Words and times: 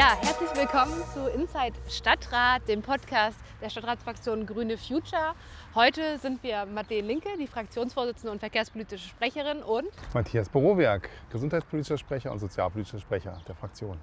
Ja, 0.00 0.16
herzlich 0.22 0.48
willkommen 0.56 0.94
zu 1.12 1.28
Inside 1.28 1.74
Stadtrat, 1.90 2.66
dem 2.66 2.80
Podcast 2.80 3.36
der 3.60 3.68
Stadtratsfraktion 3.68 4.46
Grüne 4.46 4.78
Future. 4.78 5.34
Heute 5.74 6.16
sind 6.16 6.42
wir 6.42 6.64
Madeleine 6.64 7.06
Linke, 7.06 7.28
die 7.38 7.46
Fraktionsvorsitzende 7.46 8.32
und 8.32 8.38
verkehrspolitische 8.38 9.06
Sprecherin 9.06 9.62
und 9.62 9.88
Matthias 10.14 10.48
Borowiak, 10.48 11.10
gesundheitspolitischer 11.30 11.98
Sprecher 11.98 12.32
und 12.32 12.38
sozialpolitischer 12.38 12.98
Sprecher 12.98 13.42
der 13.46 13.54
Fraktion. 13.54 14.00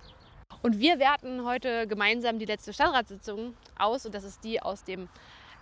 Und 0.61 0.77
wir 0.77 0.99
werten 0.99 1.43
heute 1.43 1.88
gemeinsam 1.88 2.38
die 2.38 2.45
letzte 2.45 2.73
Stadtratssitzung 2.73 3.55
aus 3.79 4.05
und 4.05 4.14
das 4.14 4.23
ist 4.23 4.43
die 4.43 4.61
aus 4.61 4.84
dem 4.84 5.09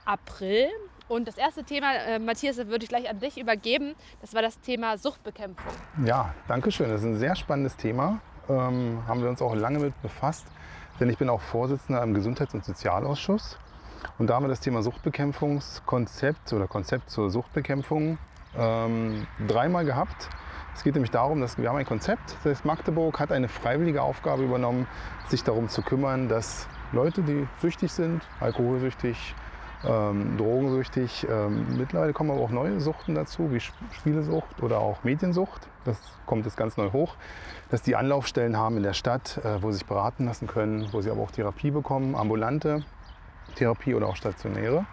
April. 0.03 0.67
Und 1.07 1.29
das 1.29 1.37
erste 1.37 1.63
Thema, 1.63 1.95
äh, 1.95 2.19
Matthias, 2.19 2.57
würde 2.57 2.83
ich 2.83 2.89
gleich 2.89 3.09
an 3.09 3.21
dich 3.21 3.37
übergeben. 3.37 3.95
Das 4.19 4.33
war 4.33 4.41
das 4.41 4.59
Thema 4.59 4.97
Suchtbekämpfung. 4.97 5.71
Ja, 6.03 6.35
danke 6.49 6.73
schön. 6.73 6.89
Das 6.89 6.99
ist 6.99 7.07
ein 7.07 7.17
sehr 7.17 7.37
spannendes 7.37 7.77
Thema. 7.77 8.19
Ähm, 8.49 8.99
haben 9.07 9.21
wir 9.21 9.29
uns 9.29 9.41
auch 9.41 9.55
lange 9.55 9.79
mit 9.79 10.01
befasst. 10.01 10.45
Denn 10.99 11.09
ich 11.09 11.17
bin 11.17 11.29
auch 11.29 11.41
Vorsitzender 11.41 12.01
im 12.03 12.13
Gesundheits- 12.13 12.53
und 12.53 12.63
Sozialausschuss. 12.63 13.57
Und 14.17 14.29
da 14.29 14.35
haben 14.35 14.43
wir 14.43 14.49
das 14.49 14.61
Thema 14.61 14.81
Suchtbekämpfungskonzept 14.81 16.53
oder 16.53 16.67
Konzept 16.67 17.09
zur 17.09 17.29
Suchtbekämpfung 17.29 18.17
ähm, 18.57 19.27
dreimal 19.47 19.83
gehabt. 19.83 20.29
Es 20.73 20.83
geht 20.83 20.93
nämlich 20.93 21.11
darum, 21.11 21.41
dass 21.41 21.57
wir 21.57 21.69
haben 21.69 21.77
ein 21.77 21.85
Konzept. 21.85 22.35
Das 22.37 22.51
heißt, 22.51 22.65
Magdeburg 22.65 23.19
hat 23.19 23.31
eine 23.31 23.47
freiwillige 23.47 24.01
Aufgabe 24.01 24.43
übernommen, 24.43 24.87
sich 25.27 25.43
darum 25.43 25.69
zu 25.69 25.81
kümmern, 25.81 26.27
dass 26.27 26.67
Leute, 26.91 27.23
die 27.23 27.47
süchtig 27.61 27.91
sind, 27.91 28.21
alkoholsüchtig, 28.39 29.35
ähm, 29.83 30.37
drogensüchtig. 30.37 31.27
Ähm, 31.29 31.77
mittlerweile 31.77 32.13
kommen 32.13 32.31
aber 32.31 32.41
auch 32.41 32.49
neue 32.49 32.79
Suchten 32.79 33.15
dazu, 33.15 33.51
wie 33.51 33.59
Spielesucht 33.59 34.61
oder 34.61 34.79
auch 34.79 35.03
Mediensucht. 35.03 35.67
Das 35.83 35.99
kommt 36.25 36.45
jetzt 36.45 36.57
ganz 36.57 36.77
neu 36.77 36.91
hoch, 36.91 37.15
dass 37.69 37.81
die 37.81 37.95
Anlaufstellen 37.95 38.57
haben 38.57 38.77
in 38.77 38.83
der 38.83 38.93
Stadt, 38.93 39.39
äh, 39.43 39.61
wo 39.61 39.71
sie 39.71 39.79
sich 39.79 39.85
beraten 39.85 40.25
lassen 40.25 40.47
können, 40.47 40.87
wo 40.91 41.01
sie 41.01 41.11
aber 41.11 41.21
auch 41.21 41.31
Therapie 41.31 41.71
bekommen, 41.71 42.15
ambulante 42.15 42.83
Therapie 43.55 43.93
oder 43.93 44.07
auch 44.07 44.15
stationäre. 44.15 44.85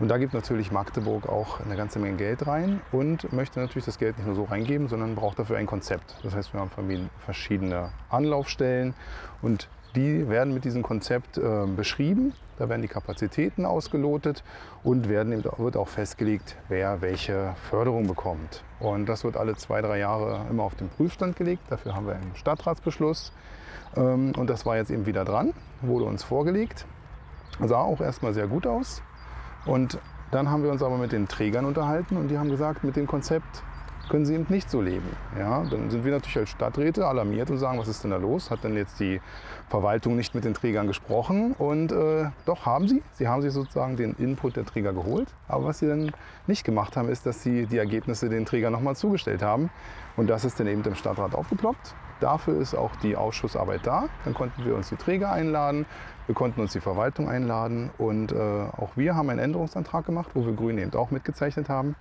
Und 0.00 0.08
da 0.08 0.18
gibt 0.18 0.34
natürlich 0.34 0.72
Magdeburg 0.72 1.28
auch 1.28 1.60
eine 1.60 1.76
ganze 1.76 2.00
Menge 2.00 2.16
Geld 2.16 2.46
rein 2.46 2.80
und 2.90 3.32
möchte 3.32 3.60
natürlich 3.60 3.84
das 3.84 3.98
Geld 3.98 4.18
nicht 4.18 4.26
nur 4.26 4.34
so 4.34 4.44
reingeben, 4.44 4.88
sondern 4.88 5.14
braucht 5.14 5.38
dafür 5.38 5.56
ein 5.56 5.66
Konzept. 5.66 6.16
Das 6.24 6.34
heißt, 6.34 6.52
wir 6.52 6.60
haben 6.60 6.70
verschiedene 7.18 7.90
Anlaufstellen 8.10 8.94
und 9.40 9.68
die 9.94 10.28
werden 10.28 10.54
mit 10.54 10.64
diesem 10.64 10.82
Konzept 10.82 11.38
äh, 11.38 11.66
beschrieben. 11.66 12.32
Da 12.58 12.68
werden 12.68 12.82
die 12.82 12.88
Kapazitäten 12.88 13.64
ausgelotet 13.66 14.44
und 14.82 15.08
werden, 15.08 15.44
wird 15.44 15.76
auch 15.76 15.88
festgelegt, 15.88 16.56
wer 16.68 17.00
welche 17.00 17.54
Förderung 17.68 18.06
bekommt. 18.06 18.62
Und 18.80 19.06
das 19.06 19.24
wird 19.24 19.36
alle 19.36 19.56
zwei, 19.56 19.80
drei 19.82 19.98
Jahre 19.98 20.46
immer 20.50 20.62
auf 20.62 20.74
den 20.74 20.88
Prüfstand 20.88 21.36
gelegt. 21.36 21.62
Dafür 21.70 21.94
haben 21.94 22.06
wir 22.06 22.14
einen 22.14 22.34
Stadtratsbeschluss. 22.36 23.32
Ähm, 23.96 24.32
und 24.36 24.48
das 24.50 24.66
war 24.66 24.76
jetzt 24.76 24.90
eben 24.90 25.06
wieder 25.06 25.24
dran, 25.24 25.52
wurde 25.82 26.04
uns 26.04 26.22
vorgelegt. 26.22 26.86
Sah 27.60 27.78
auch 27.78 28.00
erstmal 28.00 28.34
sehr 28.34 28.46
gut 28.46 28.66
aus. 28.66 29.02
Und 29.66 29.98
dann 30.30 30.50
haben 30.50 30.64
wir 30.64 30.70
uns 30.70 30.82
aber 30.82 30.98
mit 30.98 31.12
den 31.12 31.28
Trägern 31.28 31.64
unterhalten 31.64 32.16
und 32.16 32.28
die 32.28 32.38
haben 32.38 32.50
gesagt, 32.50 32.82
mit 32.82 32.96
dem 32.96 33.06
Konzept 33.06 33.62
können 34.08 34.24
sie 34.26 34.34
eben 34.34 34.46
nicht 34.48 34.70
so 34.70 34.80
leben. 34.80 35.08
Ja, 35.38 35.64
dann 35.64 35.90
sind 35.90 36.04
wir 36.04 36.12
natürlich 36.12 36.38
als 36.38 36.50
Stadträte 36.50 37.06
alarmiert 37.06 37.50
und 37.50 37.58
sagen, 37.58 37.78
was 37.78 37.88
ist 37.88 38.04
denn 38.04 38.10
da 38.10 38.16
los? 38.16 38.50
Hat 38.50 38.64
denn 38.64 38.76
jetzt 38.76 39.00
die 39.00 39.20
Verwaltung 39.68 40.16
nicht 40.16 40.34
mit 40.34 40.44
den 40.44 40.54
Trägern 40.54 40.86
gesprochen? 40.86 41.52
Und 41.52 41.92
äh, 41.92 42.26
doch 42.46 42.66
haben 42.66 42.88
sie. 42.88 43.02
Sie 43.12 43.28
haben 43.28 43.42
sich 43.42 43.52
sozusagen 43.52 43.96
den 43.96 44.14
Input 44.14 44.56
der 44.56 44.64
Träger 44.64 44.92
geholt. 44.92 45.28
Aber 45.48 45.66
was 45.66 45.78
sie 45.78 45.86
dann 45.86 46.12
nicht 46.46 46.64
gemacht 46.64 46.96
haben, 46.96 47.08
ist, 47.08 47.26
dass 47.26 47.42
sie 47.42 47.66
die 47.66 47.78
Ergebnisse 47.78 48.28
den 48.28 48.46
Trägern 48.46 48.72
nochmal 48.72 48.96
zugestellt 48.96 49.42
haben. 49.42 49.70
Und 50.16 50.28
das 50.28 50.44
ist 50.44 50.58
dann 50.60 50.66
eben 50.66 50.82
im 50.84 50.94
Stadtrat 50.94 51.34
aufgeploppt. 51.34 51.94
Dafür 52.20 52.60
ist 52.60 52.74
auch 52.74 52.94
die 52.96 53.16
Ausschussarbeit 53.16 53.80
da. 53.84 54.08
Dann 54.24 54.34
konnten 54.34 54.64
wir 54.64 54.74
uns 54.74 54.88
die 54.88 54.96
Träger 54.96 55.32
einladen, 55.32 55.84
wir 56.26 56.34
konnten 56.34 56.60
uns 56.60 56.72
die 56.72 56.80
Verwaltung 56.80 57.28
einladen 57.28 57.90
und 57.98 58.32
äh, 58.32 58.36
auch 58.38 58.90
wir 58.96 59.14
haben 59.14 59.28
einen 59.28 59.40
Änderungsantrag 59.40 60.06
gemacht, 60.06 60.30
wo 60.32 60.46
wir 60.46 60.54
Grüne 60.54 60.80
eben 60.80 60.94
auch 60.94 61.10
mitgezeichnet 61.10 61.68
haben 61.68 61.96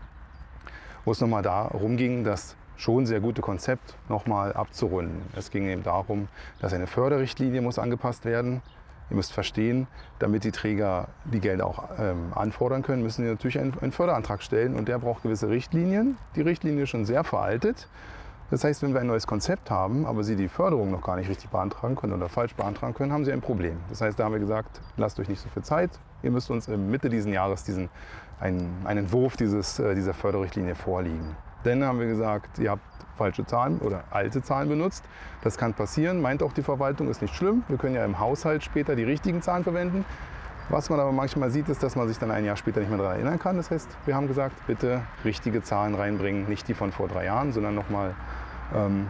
wo 1.05 1.11
es 1.11 1.21
nochmal 1.21 1.41
darum 1.41 1.97
ging, 1.97 2.23
das 2.23 2.55
schon 2.75 3.05
sehr 3.05 3.19
gute 3.19 3.41
Konzept 3.41 3.95
nochmal 4.09 4.53
abzurunden. 4.53 5.21
Es 5.35 5.51
ging 5.51 5.67
eben 5.67 5.83
darum, 5.83 6.27
dass 6.59 6.73
eine 6.73 6.87
Förderrichtlinie 6.87 7.61
muss 7.61 7.79
angepasst 7.79 8.25
werden. 8.25 8.61
Ihr 9.09 9.15
müsst 9.15 9.33
verstehen, 9.33 9.87
damit 10.19 10.43
die 10.43 10.51
Träger 10.51 11.07
die 11.25 11.39
Gelder 11.39 11.67
auch 11.67 11.89
ähm, 11.99 12.31
anfordern 12.33 12.81
können, 12.83 13.03
müssen 13.03 13.23
sie 13.23 13.29
natürlich 13.29 13.59
einen, 13.59 13.77
einen 13.79 13.91
Förderantrag 13.91 14.41
stellen 14.41 14.75
und 14.75 14.87
der 14.87 14.97
braucht 14.97 15.23
gewisse 15.23 15.49
Richtlinien. 15.49 16.17
Die 16.35 16.41
Richtlinie 16.41 16.83
ist 16.83 16.89
schon 16.89 17.05
sehr 17.05 17.23
veraltet. 17.23 17.87
Das 18.49 18.63
heißt, 18.63 18.81
wenn 18.83 18.93
wir 18.93 19.01
ein 19.01 19.07
neues 19.07 19.27
Konzept 19.27 19.71
haben, 19.71 20.05
aber 20.05 20.23
Sie 20.23 20.35
die 20.35 20.47
Förderung 20.47 20.91
noch 20.91 21.01
gar 21.01 21.15
nicht 21.15 21.29
richtig 21.29 21.49
beantragen 21.49 21.95
können 21.95 22.13
oder 22.13 22.29
falsch 22.29 22.55
beantragen 22.55 22.93
können, 22.93 23.11
haben 23.11 23.25
Sie 23.25 23.31
ein 23.31 23.41
Problem. 23.41 23.77
Das 23.89 24.01
heißt, 24.01 24.19
da 24.19 24.25
haben 24.25 24.33
wir 24.33 24.39
gesagt, 24.39 24.81
lasst 24.95 25.19
euch 25.19 25.27
nicht 25.27 25.41
so 25.41 25.49
viel 25.49 25.63
Zeit. 25.63 25.89
Ihr 26.23 26.31
müsst 26.31 26.49
uns 26.49 26.67
Mitte 26.67 27.09
dieses 27.09 27.31
Jahres 27.31 27.63
diesen, 27.63 27.89
einen, 28.39 28.81
einen 28.85 29.05
Entwurf 29.05 29.37
dieses, 29.37 29.77
äh, 29.79 29.93
dieser 29.93 30.13
Förderrichtlinie 30.13 30.73
vorliegen. 30.73 31.35
Dann 31.63 31.83
haben 31.83 31.99
wir 31.99 32.07
gesagt, 32.07 32.59
ihr 32.59 32.71
habt 32.71 32.81
falsche 33.17 33.45
Zahlen 33.45 33.79
oder 33.79 34.05
alte 34.09 34.41
Zahlen 34.41 34.69
benutzt. 34.69 35.03
Das 35.43 35.57
kann 35.57 35.73
passieren, 35.73 36.21
meint 36.21 36.41
auch 36.41 36.53
die 36.53 36.63
Verwaltung, 36.63 37.09
ist 37.09 37.21
nicht 37.21 37.35
schlimm. 37.35 37.63
Wir 37.67 37.77
können 37.77 37.95
ja 37.95 38.03
im 38.03 38.19
Haushalt 38.19 38.63
später 38.63 38.95
die 38.95 39.03
richtigen 39.03 39.41
Zahlen 39.41 39.63
verwenden. 39.63 40.05
Was 40.69 40.89
man 40.89 40.99
aber 40.99 41.11
manchmal 41.11 41.51
sieht, 41.51 41.67
ist, 41.67 41.83
dass 41.83 41.95
man 41.95 42.07
sich 42.07 42.17
dann 42.19 42.31
ein 42.31 42.45
Jahr 42.45 42.55
später 42.55 42.79
nicht 42.79 42.89
mehr 42.89 42.97
daran 42.97 43.15
erinnern 43.15 43.37
kann. 43.37 43.57
Das 43.57 43.69
heißt, 43.69 43.89
wir 44.05 44.15
haben 44.15 44.27
gesagt, 44.27 44.55
bitte 44.65 45.01
richtige 45.25 45.61
Zahlen 45.61 45.93
reinbringen, 45.93 46.47
nicht 46.47 46.67
die 46.67 46.73
von 46.73 46.91
vor 46.91 47.09
drei 47.09 47.25
Jahren, 47.25 47.51
sondern 47.51 47.75
nochmal 47.75 48.15
ähm, 48.73 49.07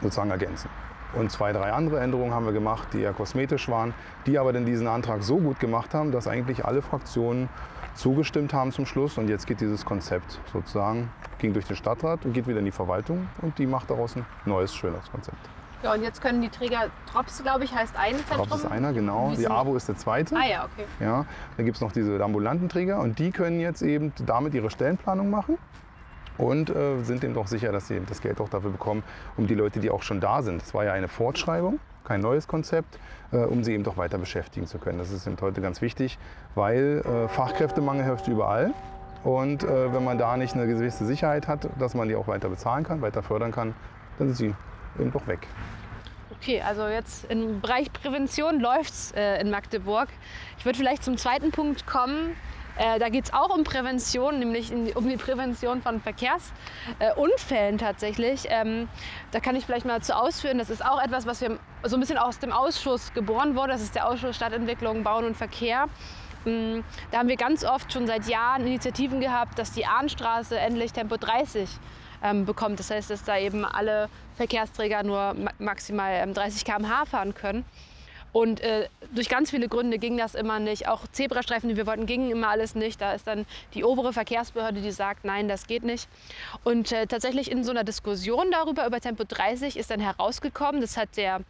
sozusagen 0.00 0.30
ergänzen. 0.30 0.70
Und 1.14 1.30
zwei, 1.30 1.52
drei 1.52 1.72
andere 1.72 2.00
Änderungen 2.00 2.32
haben 2.32 2.46
wir 2.46 2.52
gemacht, 2.52 2.88
die 2.92 3.00
eher 3.00 3.12
kosmetisch 3.12 3.68
waren, 3.68 3.94
die 4.26 4.38
aber 4.38 4.52
dann 4.52 4.64
diesen 4.64 4.86
Antrag 4.86 5.22
so 5.22 5.38
gut 5.38 5.58
gemacht 5.58 5.94
haben, 5.94 6.12
dass 6.12 6.28
eigentlich 6.28 6.64
alle 6.64 6.82
Fraktionen 6.82 7.48
zugestimmt 7.94 8.54
haben 8.54 8.72
zum 8.72 8.86
Schluss. 8.86 9.18
Und 9.18 9.28
jetzt 9.28 9.46
geht 9.46 9.60
dieses 9.60 9.84
Konzept 9.84 10.40
sozusagen, 10.52 11.10
ging 11.38 11.52
durch 11.52 11.66
den 11.66 11.76
Stadtrat 11.76 12.24
und 12.24 12.32
geht 12.32 12.46
wieder 12.46 12.60
in 12.60 12.64
die 12.64 12.70
Verwaltung 12.70 13.28
und 13.42 13.58
die 13.58 13.66
macht 13.66 13.90
daraus 13.90 14.16
ein 14.16 14.24
neues, 14.44 14.74
schönes 14.74 15.10
Konzept. 15.10 15.38
Ja, 15.82 15.94
und 15.94 16.02
jetzt 16.02 16.20
können 16.20 16.42
die 16.42 16.50
Träger, 16.50 16.90
Drops, 17.10 17.42
glaube 17.42 17.64
ich, 17.64 17.74
heißt 17.74 17.94
ein 17.96 18.14
Zentrum. 18.16 18.48
Drops 18.48 18.64
ist 18.64 18.70
einer, 18.70 18.92
genau. 18.92 19.32
Die 19.34 19.48
AWO 19.48 19.76
ist 19.76 19.88
der 19.88 19.96
zweite. 19.96 20.36
Ah 20.36 20.46
ja, 20.46 20.64
okay. 20.64 20.84
Ja, 21.00 21.24
dann 21.56 21.64
gibt 21.64 21.76
es 21.76 21.80
noch 21.80 21.90
diese 21.90 22.22
ambulanten 22.22 22.68
Träger 22.68 23.00
und 23.00 23.18
die 23.18 23.30
können 23.30 23.60
jetzt 23.60 23.80
eben 23.80 24.12
damit 24.26 24.52
ihre 24.52 24.70
Stellenplanung 24.70 25.30
machen 25.30 25.56
und 26.40 26.70
äh, 26.70 27.02
sind 27.02 27.22
eben 27.22 27.34
doch 27.34 27.46
sicher, 27.46 27.70
dass 27.70 27.88
sie 27.88 28.00
das 28.00 28.20
Geld 28.20 28.40
auch 28.40 28.48
dafür 28.48 28.70
bekommen, 28.70 29.02
um 29.36 29.46
die 29.46 29.54
Leute, 29.54 29.78
die 29.80 29.90
auch 29.90 30.02
schon 30.02 30.20
da 30.20 30.42
sind. 30.42 30.62
Das 30.62 30.72
war 30.74 30.84
ja 30.84 30.92
eine 30.92 31.08
Fortschreibung, 31.08 31.78
kein 32.04 32.20
neues 32.20 32.48
Konzept, 32.48 32.98
äh, 33.30 33.36
um 33.36 33.62
sie 33.62 33.74
eben 33.74 33.84
doch 33.84 33.96
weiter 33.96 34.18
beschäftigen 34.18 34.66
zu 34.66 34.78
können. 34.78 34.98
Das 34.98 35.10
ist 35.10 35.26
eben 35.26 35.36
heute 35.40 35.60
ganz 35.60 35.82
wichtig, 35.82 36.18
weil 36.54 37.02
äh, 37.04 37.28
Fachkräftemangel 37.28 38.04
herrscht 38.04 38.26
überall. 38.26 38.72
Und 39.22 39.64
äh, 39.64 39.92
wenn 39.92 40.02
man 40.02 40.16
da 40.16 40.38
nicht 40.38 40.54
eine 40.54 40.66
gewisse 40.66 41.04
Sicherheit 41.04 41.46
hat, 41.46 41.68
dass 41.78 41.94
man 41.94 42.08
die 42.08 42.16
auch 42.16 42.26
weiter 42.26 42.48
bezahlen 42.48 42.84
kann, 42.84 43.02
weiter 43.02 43.22
fördern 43.22 43.52
kann, 43.52 43.74
dann 44.18 44.32
sind 44.32 44.36
sie 44.96 45.02
eben 45.02 45.12
doch 45.12 45.26
weg. 45.26 45.46
Okay, 46.40 46.62
also 46.62 46.86
jetzt 46.86 47.30
im 47.30 47.60
Bereich 47.60 47.92
Prävention 47.92 48.60
läuft 48.60 48.94
es 48.94 49.12
äh, 49.12 49.42
in 49.42 49.50
Magdeburg. 49.50 50.08
Ich 50.56 50.64
würde 50.64 50.78
vielleicht 50.78 51.04
zum 51.04 51.18
zweiten 51.18 51.50
Punkt 51.50 51.86
kommen. 51.86 52.34
Äh, 52.80 52.98
da 52.98 53.10
geht 53.10 53.26
es 53.26 53.32
auch 53.34 53.54
um 53.54 53.62
Prävention, 53.62 54.38
nämlich 54.38 54.70
die, 54.70 54.94
um 54.94 55.06
die 55.06 55.18
Prävention 55.18 55.82
von 55.82 56.00
Verkehrsunfällen 56.00 57.74
äh, 57.74 57.78
tatsächlich. 57.78 58.46
Ähm, 58.48 58.88
da 59.32 59.40
kann 59.40 59.54
ich 59.54 59.66
vielleicht 59.66 59.84
mal 59.84 60.00
zu 60.00 60.16
ausführen. 60.16 60.56
Das 60.56 60.70
ist 60.70 60.82
auch 60.82 60.98
etwas, 60.98 61.26
was 61.26 61.42
wir 61.42 61.58
so 61.82 61.96
ein 61.96 62.00
bisschen 62.00 62.16
aus 62.16 62.38
dem 62.38 62.52
Ausschuss 62.52 63.12
geboren 63.12 63.54
wurde. 63.54 63.72
Das 63.72 63.82
ist 63.82 63.94
der 63.94 64.08
Ausschuss 64.08 64.34
Stadtentwicklung, 64.34 65.02
Bauen 65.02 65.26
und 65.26 65.36
Verkehr. 65.36 65.88
Ähm, 66.46 66.82
da 67.10 67.18
haben 67.18 67.28
wir 67.28 67.36
ganz 67.36 67.66
oft 67.66 67.92
schon 67.92 68.06
seit 68.06 68.26
Jahren 68.26 68.66
Initiativen 68.66 69.20
gehabt, 69.20 69.58
dass 69.58 69.72
die 69.72 69.84
Ahnstraße 69.84 70.58
endlich 70.58 70.94
Tempo 70.94 71.18
30 71.18 71.68
ähm, 72.24 72.46
bekommt. 72.46 72.78
Das 72.78 72.90
heißt, 72.90 73.10
dass 73.10 73.24
da 73.24 73.36
eben 73.36 73.66
alle 73.66 74.08
Verkehrsträger 74.36 75.02
nur 75.02 75.36
maximal 75.58 76.32
30 76.32 76.66
ähm, 76.66 76.76
km/h 76.76 77.04
fahren 77.04 77.34
können. 77.34 77.66
Und 78.32 78.60
äh, 78.60 78.88
durch 79.12 79.28
ganz 79.28 79.50
viele 79.50 79.68
Gründe 79.68 79.98
ging 79.98 80.16
das 80.16 80.34
immer 80.34 80.58
nicht. 80.58 80.88
Auch 80.88 81.06
Zebrastreifen, 81.08 81.68
die 81.68 81.76
wir 81.76 81.86
wollten, 81.86 82.06
gingen 82.06 82.30
immer 82.30 82.48
alles 82.48 82.74
nicht. 82.74 83.00
Da 83.00 83.12
ist 83.12 83.26
dann 83.26 83.46
die 83.74 83.84
obere 83.84 84.12
Verkehrsbehörde, 84.12 84.80
die 84.80 84.92
sagt, 84.92 85.24
nein, 85.24 85.48
das 85.48 85.66
geht 85.66 85.82
nicht. 85.82 86.08
Und 86.64 86.92
äh, 86.92 87.06
tatsächlich 87.06 87.50
in 87.50 87.64
so 87.64 87.70
einer 87.70 87.84
Diskussion 87.84 88.50
darüber, 88.50 88.86
über 88.86 89.00
Tempo 89.00 89.24
30, 89.26 89.76
ist 89.76 89.90
dann 89.90 90.00
herausgekommen, 90.00 90.80
das 90.80 90.96
hat 90.96 91.16
der 91.16 91.40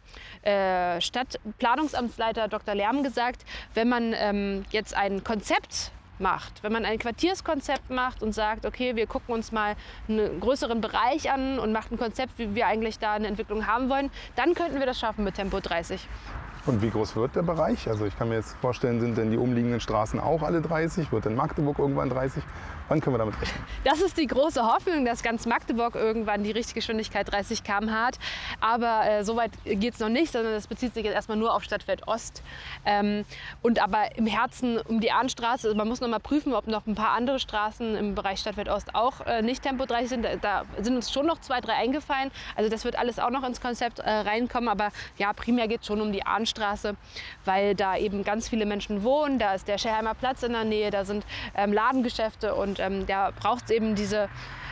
äh, 0.43 0.99
Stadtplanungsamtsleiter 1.01 2.47
Dr. 2.47 2.75
Lärm 2.75 3.03
gesagt, 3.03 3.43
wenn 3.73 3.89
man 3.89 4.13
ähm, 4.15 4.65
jetzt 4.71 4.95
ein 4.95 5.23
Konzept 5.23 5.91
macht. 6.21 6.63
Wenn 6.63 6.71
man 6.71 6.85
ein 6.85 6.99
Quartierskonzept 6.99 7.89
macht 7.89 8.23
und 8.23 8.33
sagt, 8.33 8.65
okay, 8.65 8.95
wir 8.95 9.07
gucken 9.07 9.33
uns 9.33 9.51
mal 9.51 9.75
einen 10.07 10.39
größeren 10.39 10.79
Bereich 10.79 11.31
an 11.31 11.59
und 11.59 11.71
macht 11.71 11.91
ein 11.91 11.97
Konzept, 11.97 12.37
wie 12.37 12.55
wir 12.55 12.67
eigentlich 12.67 12.99
da 12.99 13.13
eine 13.13 13.27
Entwicklung 13.27 13.67
haben 13.67 13.89
wollen, 13.89 14.11
dann 14.35 14.53
könnten 14.53 14.79
wir 14.79 14.85
das 14.85 14.99
schaffen 14.99 15.23
mit 15.23 15.35
Tempo 15.35 15.59
30. 15.59 16.07
Und 16.67 16.83
wie 16.83 16.91
groß 16.91 17.15
wird 17.15 17.35
der 17.35 17.41
Bereich? 17.41 17.89
Also 17.89 18.05
ich 18.05 18.17
kann 18.17 18.29
mir 18.29 18.35
jetzt 18.35 18.55
vorstellen, 18.61 18.99
sind 19.01 19.17
denn 19.17 19.31
die 19.31 19.37
umliegenden 19.37 19.79
Straßen 19.79 20.19
auch 20.19 20.43
alle 20.43 20.61
30? 20.61 21.11
Wird 21.11 21.25
in 21.25 21.35
Magdeburg 21.35 21.79
irgendwann 21.79 22.09
30? 22.09 22.43
Wann 22.91 22.99
können 22.99 23.13
wir 23.13 23.19
damit 23.19 23.39
rechnen? 23.41 23.63
Das 23.85 24.01
ist 24.01 24.17
die 24.17 24.27
große 24.27 24.61
Hoffnung, 24.61 25.05
dass 25.05 25.23
ganz 25.23 25.45
Magdeburg 25.45 25.95
irgendwann 25.95 26.43
die 26.43 26.51
Richtgeschwindigkeit 26.51 27.31
30 27.31 27.63
km/h 27.63 28.05
hat. 28.05 28.19
Aber 28.59 29.09
äh, 29.09 29.23
so 29.23 29.37
weit 29.37 29.51
geht 29.63 29.93
es 29.93 30.01
noch 30.01 30.09
nicht, 30.09 30.33
sondern 30.33 30.51
das 30.51 30.67
bezieht 30.67 30.93
sich 30.93 31.05
jetzt 31.05 31.13
erstmal 31.13 31.37
nur 31.37 31.55
auf 31.55 31.63
Stadtfeld 31.63 32.05
Ost. 32.05 32.43
Ähm, 32.85 33.23
und 33.61 33.81
aber 33.81 34.17
im 34.17 34.27
Herzen 34.27 34.77
um 34.77 34.99
die 34.99 35.09
Ahnstraße. 35.09 35.67
Also 35.69 35.77
man 35.77 35.87
muss 35.87 36.01
noch 36.01 36.09
mal 36.09 36.19
prüfen, 36.19 36.53
ob 36.53 36.67
noch 36.67 36.85
ein 36.85 36.95
paar 36.95 37.11
andere 37.11 37.39
Straßen 37.39 37.95
im 37.95 38.13
Bereich 38.13 38.39
Stadtfeld 38.39 38.67
Ost 38.67 38.93
auch 38.93 39.21
äh, 39.21 39.41
nicht 39.41 39.63
Tempo 39.63 39.85
30 39.85 40.09
sind. 40.09 40.27
Da 40.41 40.63
sind 40.81 40.97
uns 40.97 41.13
schon 41.13 41.25
noch 41.25 41.39
zwei, 41.39 41.61
drei 41.61 41.75
eingefallen. 41.75 42.29
Also 42.57 42.69
das 42.69 42.83
wird 42.83 42.97
alles 42.99 43.19
auch 43.19 43.29
noch 43.29 43.47
ins 43.47 43.61
Konzept 43.61 43.99
äh, 43.99 44.09
reinkommen. 44.09 44.67
Aber 44.67 44.89
ja, 45.17 45.31
primär 45.31 45.69
geht 45.69 45.79
es 45.79 45.87
schon 45.87 46.01
um 46.01 46.11
die 46.11 46.25
Ahnstraße, 46.25 46.97
weil 47.45 47.73
da 47.73 47.95
eben 47.95 48.25
ganz 48.25 48.49
viele 48.49 48.65
Menschen 48.65 49.03
wohnen. 49.03 49.39
Da 49.39 49.53
ist 49.53 49.69
der 49.69 49.77
Scherheimer 49.77 50.13
Platz 50.13 50.43
in 50.43 50.51
der 50.51 50.65
Nähe, 50.65 50.91
da 50.91 51.05
sind 51.05 51.25
ähm, 51.55 51.71
Ladengeschäfte 51.71 52.53
und 52.53 52.80
ähm, 52.81 53.05
da 53.05 53.31
braucht 53.31 53.65
es 53.65 53.71
eben 53.71 53.95
diese 53.95 54.29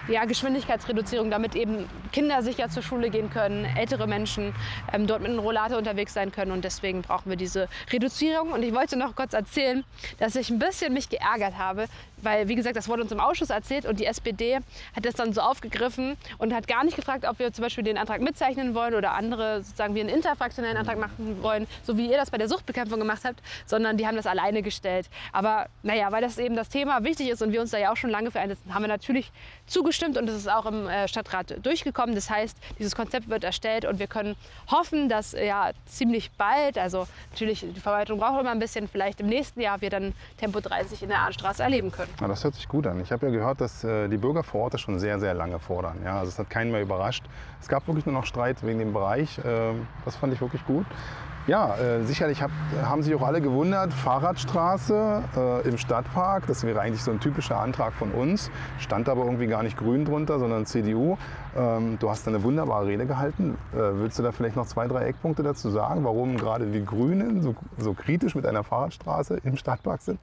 ja, 0.10 0.26
Geschwindigkeitsreduzierung, 0.26 1.30
damit 1.30 1.56
eben 1.56 1.88
Kinder 2.12 2.42
sicher 2.42 2.70
zur 2.70 2.84
Schule 2.84 3.10
gehen 3.10 3.30
können, 3.30 3.66
ältere 3.66 4.08
Menschen 4.08 4.54
ähm, 4.92 5.08
dort 5.08 5.22
mit 5.22 5.30
einem 5.30 5.40
Rollator 5.40 5.78
unterwegs 5.78 6.14
sein 6.14 6.32
können 6.32 6.52
und 6.52 6.64
deswegen 6.64 7.02
brauchen 7.02 7.30
wir 7.30 7.36
diese 7.36 7.68
Reduzierung. 7.92 8.52
Und 8.52 8.64
ich 8.64 8.74
wollte 8.74 8.98
noch 8.98 9.16
kurz 9.16 9.34
erzählen, 9.34 9.84
dass 10.18 10.36
ich 10.36 10.50
ein 10.50 10.60
bisschen 10.60 10.94
mich 10.94 11.10
geärgert 11.10 11.58
habe, 11.58 11.86
weil, 12.22 12.48
wie 12.48 12.56
gesagt, 12.56 12.76
das 12.76 12.88
wurde 12.88 13.04
uns 13.04 13.12
im 13.12 13.20
Ausschuss 13.20 13.50
erzählt 13.50 13.86
und 13.86 14.00
die 14.00 14.06
SPD 14.06 14.56
hat 14.56 15.06
das 15.06 15.16
dann 15.16 15.34
so 15.34 15.42
aufgegriffen 15.42 16.18
und 16.38 16.54
hat 16.54 16.68
gar 16.68 16.84
nicht 16.84 16.96
gefragt, 16.96 17.26
ob 17.28 17.40
wir 17.40 17.52
zum 17.54 17.64
Beispiel 17.64 17.84
den 17.84 17.98
Antrag 17.98 18.22
mitzeichnen 18.22 18.76
wollen 18.76 18.94
oder 18.94 19.14
andere 19.14 19.64
sozusagen 19.64 19.96
wie 19.96 20.02
einen 20.02 20.10
interfraktionellen 20.10 20.78
Antrag 20.78 20.98
machen 20.98 21.42
wollen, 21.42 21.68
so 21.84 21.98
wie 21.98 22.10
ihr 22.10 22.18
das 22.18 22.32
bei 22.32 22.38
der 22.38 22.48
Suchtbekämpfung 22.48 23.00
gemacht 23.00 23.22
habt, 23.24 23.42
sondern 23.66 23.98
die 23.98 24.08
haben 24.08 24.16
das 24.16 24.28
alleine 24.28 24.62
gestellt. 24.62 25.10
Aber 25.32 25.68
naja, 25.84 26.12
weil 26.12 26.22
das 26.22 26.38
eben 26.38 26.56
das 26.56 26.70
Thema 26.70 27.04
wichtig 27.04 27.30
ist 27.30 27.42
und 27.42 27.52
wir 27.52 27.62
uns 27.62 27.72
da 27.72 27.78
ja 27.78 27.92
auch 27.92 27.98
schon 27.98 28.10
lange 28.10 28.32
für 28.32 28.40
einsetzen, 28.40 28.74
haben 28.74 28.84
wir 28.84 28.88
natürlich 28.88 29.32
zugestimmt 29.68 30.18
und 30.18 30.28
es 30.30 30.36
ist 30.36 30.50
auch 30.50 30.66
im 30.66 30.88
äh, 30.88 31.08
Stadtrat 31.08 31.66
durchgekommen. 31.66 32.16
Das 32.16 32.30
heißt, 32.30 32.58
dieses 32.78 32.96
Konzept 32.96 33.30
wird 33.30 33.44
erstellt 33.44 33.86
und 33.86 34.00
wir 34.00 34.08
können 34.08 34.36
hoffen, 34.70 35.10
dass 35.10 35.34
ja 35.34 35.72
ziemlich 35.86 36.32
bald, 36.32 36.78
also 36.78 37.08
natürlich 37.32 37.62
die 37.62 37.80
Verwaltung 37.80 38.20
braucht 38.20 38.42
immer 38.42 38.52
ein 38.52 38.60
bisschen, 38.60 38.88
vielleicht 38.88 39.20
im 39.20 39.28
nächsten 39.28 39.62
Jahr 39.62 39.82
wir 39.82 39.90
dann 39.90 40.14
Tempo 40.38 40.60
30 40.60 41.04
in 41.04 41.10
der 41.10 41.20
Ahnstraße 41.20 41.64
erleben 41.64 41.92
können. 41.92 42.09
Na, 42.22 42.28
das 42.28 42.44
hört 42.44 42.56
sich 42.56 42.68
gut 42.68 42.86
an. 42.88 43.00
Ich 43.02 43.12
habe 43.12 43.28
ja 43.28 43.32
gehört, 43.32 43.62
dass 43.62 43.84
äh, 43.84 44.08
die 44.08 44.18
Bürger 44.18 44.44
vor 44.44 44.62
Ort 44.62 44.74
das 44.74 44.82
schon 44.82 45.00
sehr, 45.00 45.20
sehr 45.20 45.34
lange 45.34 45.60
fordern. 45.60 45.98
Ja, 46.04 46.20
also 46.20 46.30
es 46.30 46.40
hat 46.40 46.50
keinen 46.50 46.72
mehr 46.72 46.82
überrascht. 46.82 47.24
Es 47.62 47.68
gab 47.68 47.88
wirklich 47.88 48.06
nur 48.06 48.14
noch 48.14 48.26
Streit 48.26 48.64
wegen 48.64 48.80
dem 48.80 48.94
Bereich. 48.94 49.40
Äh, 49.40 49.74
das 50.06 50.16
fand 50.16 50.34
ich 50.34 50.42
wirklich 50.42 50.66
gut. 50.66 50.86
Ja, 51.50 51.76
äh, 51.78 52.04
sicherlich 52.04 52.44
hab, 52.44 52.52
haben 52.84 53.02
sich 53.02 53.16
auch 53.16 53.24
alle 53.24 53.42
gewundert, 53.42 53.92
Fahrradstraße 53.92 55.24
äh, 55.36 55.68
im 55.68 55.80
Stadtpark, 55.80 56.46
das 56.46 56.64
wäre 56.64 56.80
eigentlich 56.80 57.02
so 57.02 57.10
ein 57.10 57.20
typischer 57.20 57.58
Antrag 57.58 57.94
von 57.94 58.12
uns, 58.12 58.52
stand 58.78 59.10
aber 59.10 59.26
irgendwie 59.26 59.48
gar 59.48 59.64
nicht 59.64 59.76
grün 59.76 60.06
drunter, 60.06 60.38
sondern 60.38 60.68
CDU. 60.68 61.18
Ähm, 61.58 61.98
du 61.98 62.08
hast 62.08 62.28
eine 62.28 62.44
wunderbare 62.44 62.86
Rede 62.86 63.08
gehalten. 63.08 63.58
Äh, 63.74 63.78
willst 63.78 64.20
du 64.20 64.24
da 64.24 64.32
vielleicht 64.32 64.58
noch 64.58 64.68
zwei, 64.68 64.88
drei 64.88 65.06
Eckpunkte 65.06 65.42
dazu 65.42 65.72
sagen, 65.72 66.04
warum 66.04 66.38
gerade 66.38 66.68
die 66.68 66.86
Grünen 66.86 67.42
so, 67.42 67.56
so 67.80 67.94
kritisch 67.94 68.36
mit 68.36 68.46
einer 68.46 68.64
Fahrradstraße 68.64 69.40
im 69.44 69.58
Stadtpark 69.58 70.04
sind? 70.04 70.20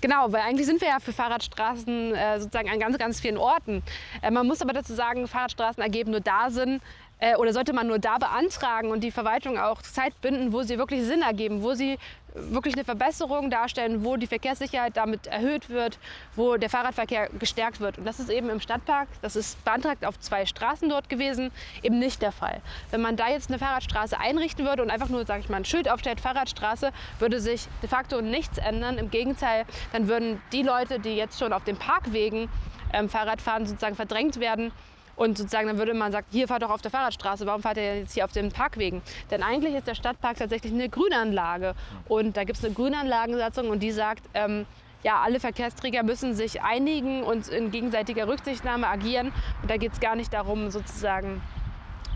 Genau, 0.00 0.32
weil 0.32 0.42
eigentlich 0.42 0.66
sind 0.66 0.80
wir 0.80 0.88
ja 0.88 1.00
für 1.00 1.12
Fahrradstraßen 1.12 2.14
äh, 2.14 2.40
sozusagen 2.40 2.70
an 2.70 2.80
ganz, 2.80 2.98
ganz 2.98 3.20
vielen 3.20 3.38
Orten. 3.38 3.82
Äh, 4.22 4.30
man 4.30 4.46
muss 4.46 4.62
aber 4.62 4.72
dazu 4.72 4.94
sagen, 4.94 5.26
Fahrradstraßen 5.26 5.82
ergeben 5.82 6.10
nur 6.10 6.20
da 6.20 6.50
Sinn, 6.50 6.80
äh, 7.22 7.36
oder 7.36 7.52
sollte 7.52 7.72
man 7.72 7.86
nur 7.86 8.00
da 8.00 8.18
beantragen 8.18 8.90
und 8.90 9.00
die 9.00 9.12
Verwaltung 9.12 9.56
auch 9.56 9.80
Zeit 9.80 10.20
binden, 10.20 10.52
wo 10.52 10.62
sie 10.62 10.76
wirklich 10.76 11.04
Sinn 11.04 11.22
ergeben, 11.22 11.62
wo 11.62 11.72
sie 11.74 11.98
wirklich 12.34 12.74
eine 12.74 12.84
Verbesserung 12.84 13.50
darstellen, 13.50 14.04
wo 14.04 14.16
die 14.16 14.26
Verkehrssicherheit 14.26 14.96
damit 14.96 15.26
erhöht 15.26 15.68
wird, 15.68 15.98
wo 16.36 16.56
der 16.56 16.70
Fahrradverkehr 16.70 17.28
gestärkt 17.38 17.80
wird. 17.80 17.98
Und 17.98 18.04
das 18.04 18.20
ist 18.20 18.30
eben 18.30 18.48
im 18.48 18.60
Stadtpark, 18.60 19.08
das 19.20 19.36
ist 19.36 19.62
beantragt 19.64 20.04
auf 20.04 20.18
zwei 20.18 20.46
Straßen 20.46 20.88
dort 20.88 21.08
gewesen, 21.08 21.50
eben 21.82 21.98
nicht 21.98 22.22
der 22.22 22.32
Fall. 22.32 22.60
Wenn 22.90 23.00
man 23.00 23.16
da 23.16 23.28
jetzt 23.28 23.50
eine 23.50 23.58
Fahrradstraße 23.58 24.18
einrichten 24.18 24.64
würde 24.66 24.82
und 24.82 24.90
einfach 24.90 25.08
nur, 25.08 25.26
sage 25.26 25.40
ich 25.40 25.48
mal, 25.48 25.58
ein 25.58 25.64
Schild 25.64 25.88
aufstellt, 25.88 26.20
Fahrradstraße, 26.20 26.90
würde 27.18 27.40
sich 27.40 27.68
de 27.82 27.88
facto 27.88 28.20
nichts 28.20 28.58
ändern. 28.58 28.98
Im 28.98 29.10
Gegenteil, 29.10 29.64
dann 29.92 30.08
würden 30.08 30.40
die 30.52 30.62
Leute, 30.62 30.98
die 30.98 31.16
jetzt 31.16 31.38
schon 31.38 31.52
auf 31.52 31.64
den 31.64 31.76
Parkwegen 31.76 32.48
ähm, 32.92 33.08
Fahrrad 33.08 33.40
fahren, 33.40 33.66
sozusagen 33.66 33.96
verdrängt 33.96 34.40
werden 34.40 34.72
und 35.22 35.38
sozusagen 35.38 35.68
dann 35.68 35.78
würde 35.78 35.94
man 35.94 36.10
sagen, 36.10 36.26
hier 36.32 36.48
fahrt 36.48 36.62
doch 36.62 36.70
auf 36.70 36.82
der 36.82 36.90
Fahrradstraße, 36.90 37.46
warum 37.46 37.62
fahrt 37.62 37.76
ihr 37.76 38.00
jetzt 38.00 38.14
hier 38.14 38.24
auf 38.24 38.32
den 38.32 38.50
Parkwegen? 38.50 39.02
Denn 39.30 39.42
eigentlich 39.44 39.74
ist 39.74 39.86
der 39.86 39.94
Stadtpark 39.94 40.36
tatsächlich 40.36 40.72
eine 40.72 40.88
Grünanlage. 40.88 41.74
Und 42.08 42.36
da 42.36 42.42
gibt 42.42 42.58
es 42.58 42.64
eine 42.64 42.74
Grünanlagensatzung 42.74 43.70
und 43.70 43.80
die 43.80 43.92
sagt, 43.92 44.24
ähm, 44.34 44.66
ja, 45.04 45.20
alle 45.22 45.38
Verkehrsträger 45.38 46.02
müssen 46.02 46.34
sich 46.34 46.62
einigen 46.62 47.22
und 47.22 47.46
in 47.48 47.70
gegenseitiger 47.70 48.26
Rücksichtnahme 48.26 48.88
agieren. 48.88 49.32
Und 49.62 49.70
da 49.70 49.76
geht 49.76 49.92
es 49.92 50.00
gar 50.00 50.16
nicht 50.16 50.32
darum, 50.32 50.70
sozusagen 50.70 51.40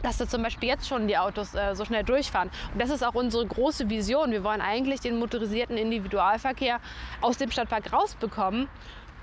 dass 0.02 0.18
da 0.18 0.28
zum 0.28 0.42
Beispiel 0.42 0.68
jetzt 0.68 0.86
schon 0.86 1.08
die 1.08 1.16
Autos 1.16 1.54
äh, 1.54 1.74
so 1.74 1.84
schnell 1.84 2.04
durchfahren. 2.04 2.50
Und 2.72 2.80
das 2.80 2.90
ist 2.90 3.04
auch 3.04 3.14
unsere 3.14 3.44
große 3.44 3.88
Vision. 3.88 4.30
Wir 4.30 4.44
wollen 4.44 4.60
eigentlich 4.60 5.00
den 5.00 5.18
motorisierten 5.18 5.76
Individualverkehr 5.76 6.80
aus 7.22 7.38
dem 7.38 7.50
Stadtpark 7.50 7.92
rausbekommen. 7.92 8.68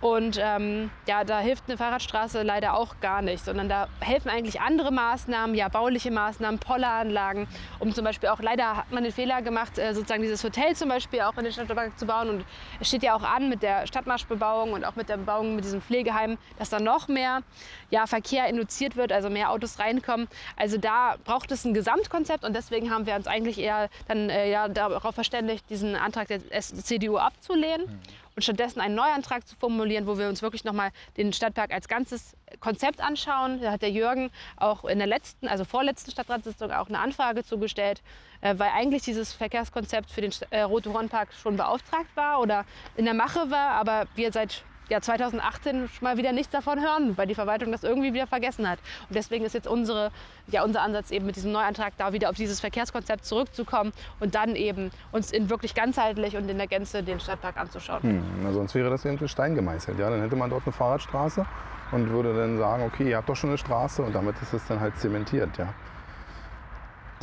Und 0.04 0.38
ähm, 0.38 0.92
ja, 1.08 1.24
da 1.24 1.40
hilft 1.40 1.64
eine 1.70 1.78
Fahrradstraße 1.78 2.44
leider 2.44 2.74
auch 2.74 3.00
gar 3.00 3.22
nicht, 3.22 3.46
sondern 3.46 3.70
da 3.70 3.88
helfen 4.02 4.28
eigentlich 4.28 4.60
andere 4.60 4.92
Maßnahmen, 4.92 5.56
ja, 5.56 5.70
bauliche 5.70 6.12
Maßnahmen, 6.12 6.60
Polleranlagen, 6.60 7.48
um 7.80 7.94
zum 7.94 8.04
Beispiel 8.04 8.28
auch, 8.28 8.42
leider 8.42 8.76
hat 8.76 8.92
man 8.92 9.04
den 9.04 9.14
Fehler 9.14 9.42
gemacht, 9.42 9.78
äh, 9.78 9.94
sozusagen 9.94 10.22
dieses 10.22 10.44
Hotel 10.44 10.76
zum 10.76 10.90
Beispiel 10.90 11.22
auch 11.22 11.38
in 11.38 11.46
den 11.46 11.54
Stadtpark 11.54 11.98
zu 11.98 12.06
bauen. 12.06 12.28
Und 12.28 12.46
es 12.82 12.90
steht 12.90 13.02
ja 13.02 13.16
auch 13.16 13.24
an 13.24 13.48
mit 13.48 13.64
der 13.64 13.88
Stadtmarschbebauung 13.88 14.74
und 14.74 14.84
auch 14.84 14.98
mit 14.98 15.08
der 15.08 15.16
Bebauung 15.16 15.56
mit 15.56 15.64
diesem 15.64 15.82
Pflegeheim, 15.82 16.38
dass 16.60 16.70
da 16.70 16.82
noch 16.82 17.08
mehr 17.08 17.42
ja, 17.90 18.06
Verkehr 18.06 18.48
induziert 18.48 18.98
wird, 18.98 19.14
also 19.14 19.30
mehr 19.30 19.52
Autos 19.52 19.80
reinkommen. 19.80 20.28
Also 20.58 20.78
da 20.78 21.16
braucht 21.24 21.50
es 21.54 21.64
ein 21.64 21.74
Gesamtkonzept 21.74 22.44
und 22.44 22.54
deswegen 22.54 22.92
haben 22.92 23.06
wir 23.06 23.16
uns 23.16 23.28
eigentlich 23.28 23.58
eher 23.58 23.88
dann 24.10 24.30
äh, 24.30 24.52
ja, 24.52 24.68
darauf 24.68 25.16
verständigt, 25.16 25.70
diesen 25.70 25.96
Antrag 25.96 26.28
der 26.28 26.42
CDU 26.60 27.20
abzulehnen. 27.20 28.02
Und 28.36 28.42
stattdessen 28.42 28.82
einen 28.82 28.96
Neuantrag 28.96 29.48
zu 29.48 29.56
formulieren, 29.56 30.08
wo 30.08 30.18
wir 30.18 30.28
uns 30.28 30.42
wirklich 30.42 30.64
nochmal 30.64 30.92
den 31.18 31.34
Stadtpark 31.34 31.72
als 31.72 31.88
ganzes 31.88 32.36
Konzept 32.60 33.00
anschauen. 33.00 33.62
Da 33.62 33.72
hat 33.74 33.82
der 33.82 33.92
Jürgen 33.92 34.32
auch 34.58 34.86
in 34.86 34.98
der 34.98 35.08
letzten, 35.08 35.48
also 35.48 35.66
vorletzten 35.66 36.12
Stadtratssitzung 36.12 36.72
auch 36.72 36.88
eine 36.88 37.00
Anfrage 37.00 37.44
zugestellt, 37.44 38.02
äh, 38.42 38.56
weil 38.58 38.72
eigentlich 38.72 39.04
dieses 39.04 39.34
Verkehrskonzept 39.34 40.10
für 40.10 40.22
den 40.22 40.34
äh, 40.50 40.62
Rote-Horn-Park 40.62 41.34
schon 41.34 41.58
beauftragt 41.58 42.10
war 42.16 42.40
oder 42.40 42.66
in 42.96 43.06
der 43.06 43.14
Mache 43.14 43.52
war, 43.52 43.72
aber 43.72 44.08
wir 44.16 44.32
seit 44.32 44.64
ja, 44.94 45.02
2018 45.02 45.90
mal 46.02 46.18
wieder 46.18 46.32
nichts 46.32 46.52
davon 46.52 46.80
hören, 46.80 47.18
weil 47.18 47.26
die 47.26 47.34
Verwaltung 47.34 47.72
das 47.72 47.84
irgendwie 47.84 48.14
wieder 48.14 48.28
vergessen 48.28 48.70
hat. 48.70 48.78
Und 49.10 49.16
deswegen 49.16 49.44
ist 49.44 49.54
jetzt 49.54 49.68
unsere, 49.68 50.12
ja, 50.48 50.64
unser 50.64 50.84
Ansatz 50.84 51.10
eben 51.10 51.26
mit 51.26 51.36
diesem 51.36 51.52
Neuantrag 51.52 51.94
da 51.98 52.14
wieder 52.14 52.30
auf 52.30 52.36
dieses 52.36 52.60
Verkehrskonzept 52.60 53.26
zurückzukommen 53.26 53.92
und 54.20 54.36
dann 54.36 54.56
eben 54.56 54.92
uns 55.12 55.32
in 55.32 55.50
wirklich 55.50 55.74
ganzheitlich 55.74 56.38
und 56.38 56.48
in 56.48 56.60
der 56.60 56.68
Gänze 56.68 57.02
den 57.02 57.20
Stadtpark 57.20 57.58
anzuschauen. 57.58 58.04
Hm, 58.04 58.54
sonst 58.54 58.76
wäre 58.76 58.92
das 58.92 59.04
eben 59.04 59.18
in 59.18 59.28
Stein 59.28 59.56
gemeißelt. 59.56 59.98
Ja? 59.98 60.12
Dann 60.12 60.22
hätte 60.22 60.36
man 60.36 60.52
dort 60.52 60.64
eine 60.66 60.74
Fahrradstraße 60.74 61.44
und 61.92 62.10
würde 62.12 62.36
dann 62.36 62.60
sagen, 62.60 62.84
okay, 62.84 63.10
ihr 63.10 63.18
habt 63.18 63.28
doch 63.28 63.36
schon 63.36 63.50
eine 63.50 63.58
Straße 63.58 64.04
und 64.04 64.14
damit 64.14 64.36
ist 64.44 64.54
es 64.54 64.64
dann 64.68 64.80
halt 64.80 64.96
zementiert. 65.00 65.58
Ja? 65.58 65.74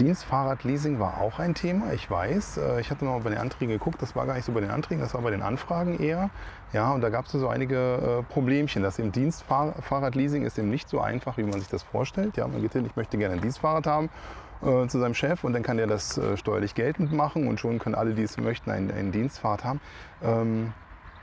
Dienstfahrradleasing 0.01 0.99
war 0.99 1.21
auch 1.21 1.39
ein 1.39 1.55
Thema, 1.55 1.93
ich 1.93 2.11
weiß. 2.11 2.57
Äh, 2.57 2.81
ich 2.81 2.91
hatte 2.91 3.05
mal 3.05 3.21
bei 3.21 3.29
den 3.29 3.39
Anträgen 3.39 3.73
geguckt, 3.73 4.01
das 4.01 4.17
war 4.17 4.25
gar 4.27 4.35
nicht 4.35 4.47
so 4.47 4.53
bei 4.53 4.61
den 4.61 4.71
Anträgen, 4.71 5.03
das 5.03 5.13
war 5.13 5.21
bei 5.21 5.31
den 5.31 5.43
Anfragen 5.43 5.99
eher. 5.99 6.31
Ja, 6.73 6.93
und 6.93 7.03
da 7.03 7.11
gab 7.11 7.27
es 7.27 7.33
so 7.33 7.49
einige 7.49 7.77
äh, 8.21 8.33
Problemchen. 8.33 8.83
Das 8.83 8.99
im 8.99 9.13
Dienstfahrradleasing 9.13 10.45
ist 10.45 10.59
eben 10.59 10.71
nicht 10.71 10.89
so 10.89 11.01
einfach, 11.01 11.37
wie 11.37 11.43
man 11.43 11.61
sich 11.61 11.69
das 11.69 11.83
vorstellt. 11.83 12.39
Ja, 12.39 12.49
man 12.49 12.63
geht 12.63 12.73
hin, 12.73 12.87
ich 12.87 12.97
möchte 12.97 13.19
gerne 13.19 13.35
ein 13.35 13.43
Dienstfahrrad 13.43 13.87
haben 13.87 14.09
äh, 14.63 14.87
zu 14.87 14.99
seinem 14.99 15.15
Chef 15.15 15.45
und 15.45 15.53
dann 15.53 15.63
kann 15.63 15.77
der 15.77 15.87
das 15.87 16.19
steuerlich 16.37 16.75
geltend 16.75 17.13
machen 17.13 17.47
und 17.47 17.61
schon 17.61 17.79
können 17.79 17.95
alle, 17.95 18.15
die 18.15 18.23
es 18.23 18.39
möchten, 18.39 18.71
ein, 18.71 18.91
ein 18.91 19.13
Dienstfahrrad 19.13 19.65
haben. 19.65 19.81
Ähm, 20.23 20.73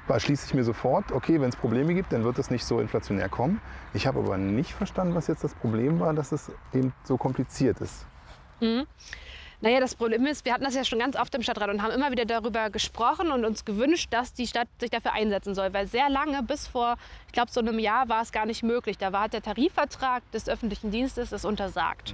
da 0.07 0.19
schließe 0.19 0.45
ich 0.45 0.53
mir 0.53 0.63
sofort, 0.63 1.11
okay, 1.11 1.41
wenn 1.41 1.49
es 1.49 1.55
Probleme 1.55 1.95
gibt, 1.95 2.13
dann 2.13 2.23
wird 2.23 2.37
es 2.37 2.51
nicht 2.51 2.63
so 2.63 2.79
inflationär 2.79 3.27
kommen. 3.27 3.59
Ich 3.93 4.05
habe 4.05 4.19
aber 4.19 4.37
nicht 4.37 4.73
verstanden, 4.73 5.15
was 5.15 5.27
jetzt 5.27 5.43
das 5.43 5.55
Problem 5.55 5.99
war, 5.99 6.13
dass 6.13 6.31
es 6.31 6.51
eben 6.73 6.93
so 7.03 7.17
kompliziert 7.17 7.81
ist. 7.81 8.05
Mhm. 8.61 8.87
Naja, 9.59 9.79
das 9.79 9.95
Problem 9.95 10.27
ist, 10.27 10.45
wir 10.45 10.53
hatten 10.53 10.65
das 10.65 10.75
ja 10.75 10.83
schon 10.83 10.99
ganz 10.99 11.15
oft 11.15 11.33
im 11.33 11.41
Stadtrat 11.41 11.69
und 11.69 11.81
haben 11.81 11.91
immer 11.91 12.11
wieder 12.11 12.25
darüber 12.25 12.69
gesprochen 12.69 13.31
und 13.31 13.43
uns 13.43 13.65
gewünscht, 13.65 14.09
dass 14.11 14.33
die 14.33 14.45
Stadt 14.45 14.67
sich 14.79 14.91
dafür 14.91 15.13
einsetzen 15.13 15.55
soll. 15.55 15.73
Weil 15.73 15.87
sehr 15.87 16.09
lange, 16.09 16.43
bis 16.43 16.67
vor, 16.67 16.95
ich 17.25 17.33
glaube, 17.33 17.51
so 17.51 17.59
einem 17.59 17.79
Jahr, 17.79 18.07
war 18.07 18.21
es 18.21 18.31
gar 18.31 18.45
nicht 18.45 18.61
möglich. 18.61 18.99
Da 18.99 19.13
war 19.13 19.29
der 19.29 19.41
Tarifvertrag 19.41 20.21
des 20.31 20.47
öffentlichen 20.47 20.91
Dienstes 20.91 21.31
das 21.31 21.43
untersagt. 21.43 22.13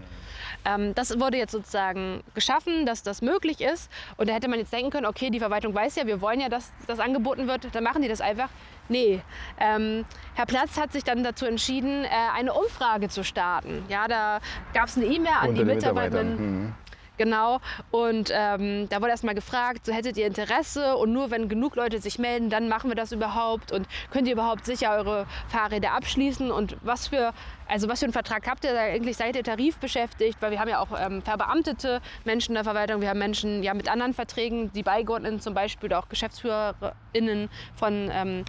Ähm, 0.63 0.95
das 0.95 1.19
wurde 1.19 1.37
jetzt 1.37 1.51
sozusagen 1.51 2.23
geschaffen, 2.33 2.85
dass 2.85 3.03
das 3.03 3.21
möglich 3.21 3.59
ist. 3.59 3.91
Und 4.15 4.29
da 4.29 4.33
hätte 4.33 4.47
man 4.47 4.59
jetzt 4.59 4.71
denken 4.71 4.91
können, 4.91 5.05
okay, 5.05 5.29
die 5.29 5.39
Verwaltung 5.39 5.75
weiß 5.75 5.97
ja, 5.97 6.07
wir 6.07 6.21
wollen 6.21 6.39
ja, 6.39 6.47
dass 6.47 6.71
das 6.87 6.99
angeboten 6.99 7.47
wird, 7.47 7.75
dann 7.75 7.83
machen 7.83 8.01
die 8.01 8.07
das 8.07 8.21
einfach. 8.21 8.49
Nee, 8.87 9.21
ähm, 9.59 10.05
Herr 10.35 10.45
Platz 10.45 10.77
hat 10.77 10.93
sich 10.93 11.03
dann 11.03 11.23
dazu 11.23 11.45
entschieden, 11.45 12.05
äh, 12.05 12.09
eine 12.35 12.53
Umfrage 12.53 13.09
zu 13.09 13.25
starten. 13.25 13.83
Ja, 13.89 14.07
da 14.07 14.39
gab 14.73 14.87
es 14.87 14.95
eine 14.95 15.07
E-Mail 15.07 15.33
an 15.41 15.55
die 15.55 15.65
Mitarbeiter. 15.65 16.23
Mhm. 16.23 16.73
Genau. 17.17 17.59
Und 17.91 18.31
ähm, 18.33 18.89
da 18.89 18.99
wurde 18.99 19.11
erstmal 19.11 19.35
gefragt, 19.35 19.85
so 19.85 19.93
hättet 19.93 20.17
ihr 20.17 20.25
Interesse 20.25 20.97
und 20.97 21.13
nur 21.13 21.29
wenn 21.29 21.47
genug 21.47 21.75
Leute 21.75 21.99
sich 21.99 22.17
melden, 22.17 22.49
dann 22.49 22.67
machen 22.69 22.89
wir 22.89 22.95
das 22.95 23.11
überhaupt 23.11 23.71
und 23.71 23.87
könnt 24.11 24.27
ihr 24.27 24.33
überhaupt 24.33 24.65
sicher 24.65 24.91
eure 24.91 25.27
Fahrräder 25.47 25.91
abschließen 25.91 26.49
und 26.51 26.75
was 26.81 27.07
für, 27.07 27.33
also 27.67 27.87
was 27.87 27.99
für 27.99 28.07
einen 28.07 28.13
Vertrag 28.13 28.47
habt 28.47 28.65
ihr 28.65 28.73
da 28.73 28.79
eigentlich? 28.79 29.17
Seid 29.17 29.35
ihr 29.35 29.43
tarifbeschäftigt? 29.43 30.41
Weil 30.41 30.51
wir 30.51 30.59
haben 30.59 30.69
ja 30.69 30.79
auch 30.79 30.89
ähm, 30.99 31.21
verbeamtete 31.21 32.01
Menschen 32.25 32.51
in 32.51 32.55
der 32.55 32.63
Verwaltung, 32.63 33.01
wir 33.01 33.09
haben 33.09 33.19
Menschen 33.19 33.61
ja 33.61 33.75
mit 33.75 33.89
anderen 33.89 34.13
Verträgen, 34.13 34.71
die 34.73 34.83
Beigeordneten 34.83 35.39
zum 35.39 35.53
Beispiel 35.53 35.89
oder 35.89 35.99
auch 35.99 36.09
GeschäftsführerInnen 36.09 37.49
von 37.75 38.09
ähm, 38.11 38.45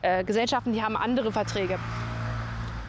äh, 0.00 0.24
Gesellschaften, 0.24 0.72
die 0.72 0.82
haben 0.82 0.96
andere 0.96 1.32
Verträge. 1.32 1.78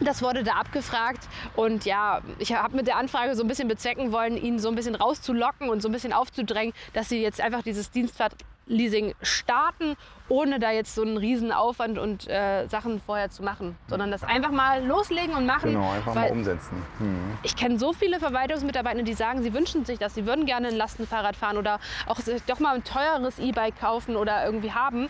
Das 0.00 0.22
wurde 0.22 0.44
da 0.44 0.52
abgefragt 0.52 1.26
und 1.56 1.84
ja, 1.84 2.20
ich 2.38 2.52
habe 2.54 2.76
mit 2.76 2.86
der 2.86 2.96
Anfrage 2.96 3.34
so 3.34 3.42
ein 3.42 3.48
bisschen 3.48 3.68
bezwecken 3.68 4.12
wollen, 4.12 4.36
ihn 4.36 4.58
so 4.58 4.68
ein 4.68 4.74
bisschen 4.74 4.94
rauszulocken 4.94 5.68
und 5.68 5.82
so 5.82 5.88
ein 5.88 5.92
bisschen 5.92 6.12
aufzudrängen, 6.12 6.74
dass 6.92 7.08
sie 7.08 7.22
jetzt 7.22 7.40
einfach 7.40 7.62
dieses 7.62 7.90
Dienstfahrtleasing 7.90 9.14
starten, 9.22 9.96
ohne 10.28 10.58
da 10.58 10.70
jetzt 10.70 10.94
so 10.94 11.02
einen 11.02 11.16
riesen 11.16 11.52
Aufwand 11.52 11.98
und 11.98 12.28
äh, 12.28 12.66
Sachen 12.66 13.00
vorher 13.00 13.30
zu 13.30 13.42
machen, 13.42 13.76
sondern 13.88 14.10
das 14.10 14.24
einfach 14.24 14.50
mal 14.50 14.84
loslegen 14.84 15.34
und 15.34 15.46
machen. 15.46 15.72
Genau, 15.72 15.90
einfach 15.90 16.14
mal 16.14 16.30
umsetzen. 16.30 16.82
Hm. 16.98 17.38
Ich 17.42 17.56
kenne 17.56 17.78
so 17.78 17.92
viele 17.92 18.20
Verwaltungsmitarbeiter, 18.20 19.02
die 19.02 19.14
sagen, 19.14 19.42
sie 19.42 19.54
wünschen 19.54 19.84
sich 19.84 19.98
das, 19.98 20.14
sie 20.14 20.26
würden 20.26 20.46
gerne 20.46 20.68
ein 20.68 20.76
Lastenfahrrad 20.76 21.36
fahren 21.36 21.56
oder 21.56 21.80
auch 22.06 22.20
doch 22.46 22.60
mal 22.60 22.74
ein 22.74 22.84
teures 22.84 23.38
E-Bike 23.38 23.80
kaufen 23.80 24.16
oder 24.16 24.44
irgendwie 24.44 24.72
haben. 24.72 25.08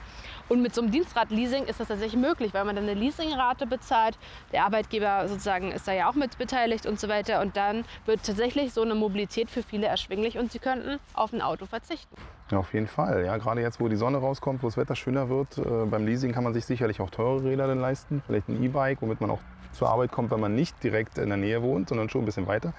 Und 0.49 0.63
mit 0.63 0.75
so 0.75 0.81
einem 0.81 0.91
Dienstradleasing 0.91 1.65
ist 1.65 1.81
das 1.81 1.89
tatsächlich 1.89 2.21
möglich, 2.21 2.55
weil 2.55 2.65
man 2.65 2.77
dann 2.77 2.89
eine 2.89 2.99
Leasingrate 2.99 3.67
bezahlt. 3.67 4.19
Der 4.53 4.65
Arbeitgeber 4.65 5.29
sozusagen 5.29 5.73
ist 5.73 5.87
da 5.87 5.93
ja 5.93 6.09
auch 6.09 6.15
mit 6.15 6.39
beteiligt 6.39 6.87
und 6.87 6.99
so 6.99 7.09
weiter. 7.09 7.41
Und 7.41 7.57
dann 7.57 7.85
wird 8.07 8.25
tatsächlich 8.25 8.73
so 8.73 8.83
eine 8.83 8.95
Mobilität 8.95 9.51
für 9.51 9.63
viele 9.63 9.87
erschwinglich 9.87 10.39
und 10.39 10.51
sie 10.51 10.59
könnten 10.59 10.99
auf 11.15 11.33
ein 11.33 11.43
Auto 11.43 11.67
verzichten. 11.67 12.17
Ja, 12.51 12.59
auf 12.59 12.73
jeden 12.73 12.87
Fall. 12.87 13.27
Ja, 13.27 13.37
gerade 13.37 13.61
jetzt, 13.61 13.79
wo 13.79 13.89
die 13.89 13.97
Sonne 13.97 14.19
rauskommt, 14.19 14.63
wo 14.63 14.69
das 14.69 14.79
Wetter 14.79 14.97
schöner 14.97 15.29
wird. 15.29 15.59
Äh, 15.59 15.87
beim 15.87 16.07
Leasing 16.07 16.33
kann 16.33 16.45
man 16.45 16.55
sich 16.55 16.65
sicherlich 16.65 17.01
auch 17.01 17.11
teure 17.11 17.45
Räder 17.45 17.67
dann 17.67 17.81
leisten. 17.81 18.23
Vielleicht 18.27 18.49
ein 18.49 18.63
E-Bike, 18.63 19.03
womit 19.03 19.21
man 19.21 19.31
auch 19.31 19.41
zur 19.73 19.91
Arbeit 19.91 20.13
kommt, 20.13 20.31
wenn 20.31 20.41
man 20.41 20.55
nicht 20.55 20.83
direkt 20.83 21.19
in 21.19 21.29
der 21.29 21.37
Nähe 21.37 21.63
wohnt, 21.63 21.91
sondern 21.91 22.09
schon 22.09 22.23
ein 22.23 22.25
bisschen 22.25 22.47
weiter. 22.47 22.73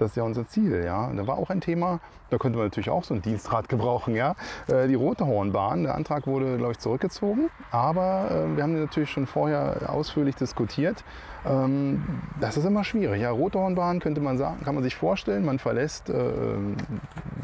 Das 0.00 0.12
ist 0.12 0.16
ja 0.16 0.22
unser 0.22 0.46
Ziel. 0.46 0.82
Ja. 0.84 1.12
Da 1.14 1.26
war 1.26 1.36
auch 1.36 1.50
ein 1.50 1.60
Thema, 1.60 2.00
da 2.30 2.38
könnte 2.38 2.56
man 2.56 2.66
natürlich 2.66 2.88
auch 2.88 3.04
so 3.04 3.14
ein 3.14 3.20
Dienstrad 3.20 3.68
gebrauchen. 3.68 4.14
Ja. 4.14 4.34
Äh, 4.66 4.88
die 4.88 4.94
Rote 4.94 5.26
Hornbahn, 5.26 5.84
der 5.84 5.94
Antrag 5.94 6.26
wurde, 6.26 6.56
glaube 6.56 6.72
ich, 6.72 6.78
zurückgezogen. 6.78 7.50
Aber 7.70 8.30
äh, 8.30 8.56
wir 8.56 8.62
haben 8.62 8.80
natürlich 8.80 9.10
schon 9.10 9.26
vorher 9.26 9.90
ausführlich 9.90 10.36
diskutiert. 10.36 11.04
Ähm, 11.44 12.02
das 12.40 12.56
ist 12.56 12.64
immer 12.64 12.82
schwierig. 12.82 13.20
Ja, 13.20 13.30
Rote 13.30 13.58
Hornbahn 13.58 14.00
könnte 14.00 14.22
man 14.22 14.38
sagen, 14.38 14.64
kann 14.64 14.74
man 14.74 14.82
sich 14.82 14.96
vorstellen, 14.96 15.44
man 15.44 15.58
verlässt 15.58 16.08
äh, 16.08 16.14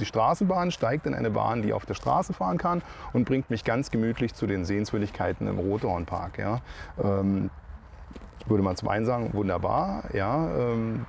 die 0.01 0.07
Straßenbahn, 0.07 0.71
steigt 0.71 1.07
in 1.07 1.15
eine 1.15 1.31
Bahn, 1.31 1.61
die 1.61 1.75
auf 1.75 1.85
der 1.85 1.95
Straße 1.95 2.33
fahren 2.33 2.57
kann 2.57 2.83
und 3.13 3.27
bringt 3.27 3.51
mich 3.51 3.65
ganz 3.65 3.91
gemütlich 3.91 4.35
zu 4.35 4.47
den 4.47 4.65
Sehenswürdigkeiten 4.65 5.47
im 5.47 5.59
Rothornpark. 5.59 6.39
Ja. 6.39 6.61
Ähm, 7.03 7.51
würde 8.49 8.63
man 8.63 8.77
zum 8.77 8.89
einen 8.89 9.05
sagen, 9.05 9.31
wunderbar, 9.33 10.05
ja, 10.13 10.49
ähm, 10.57 11.05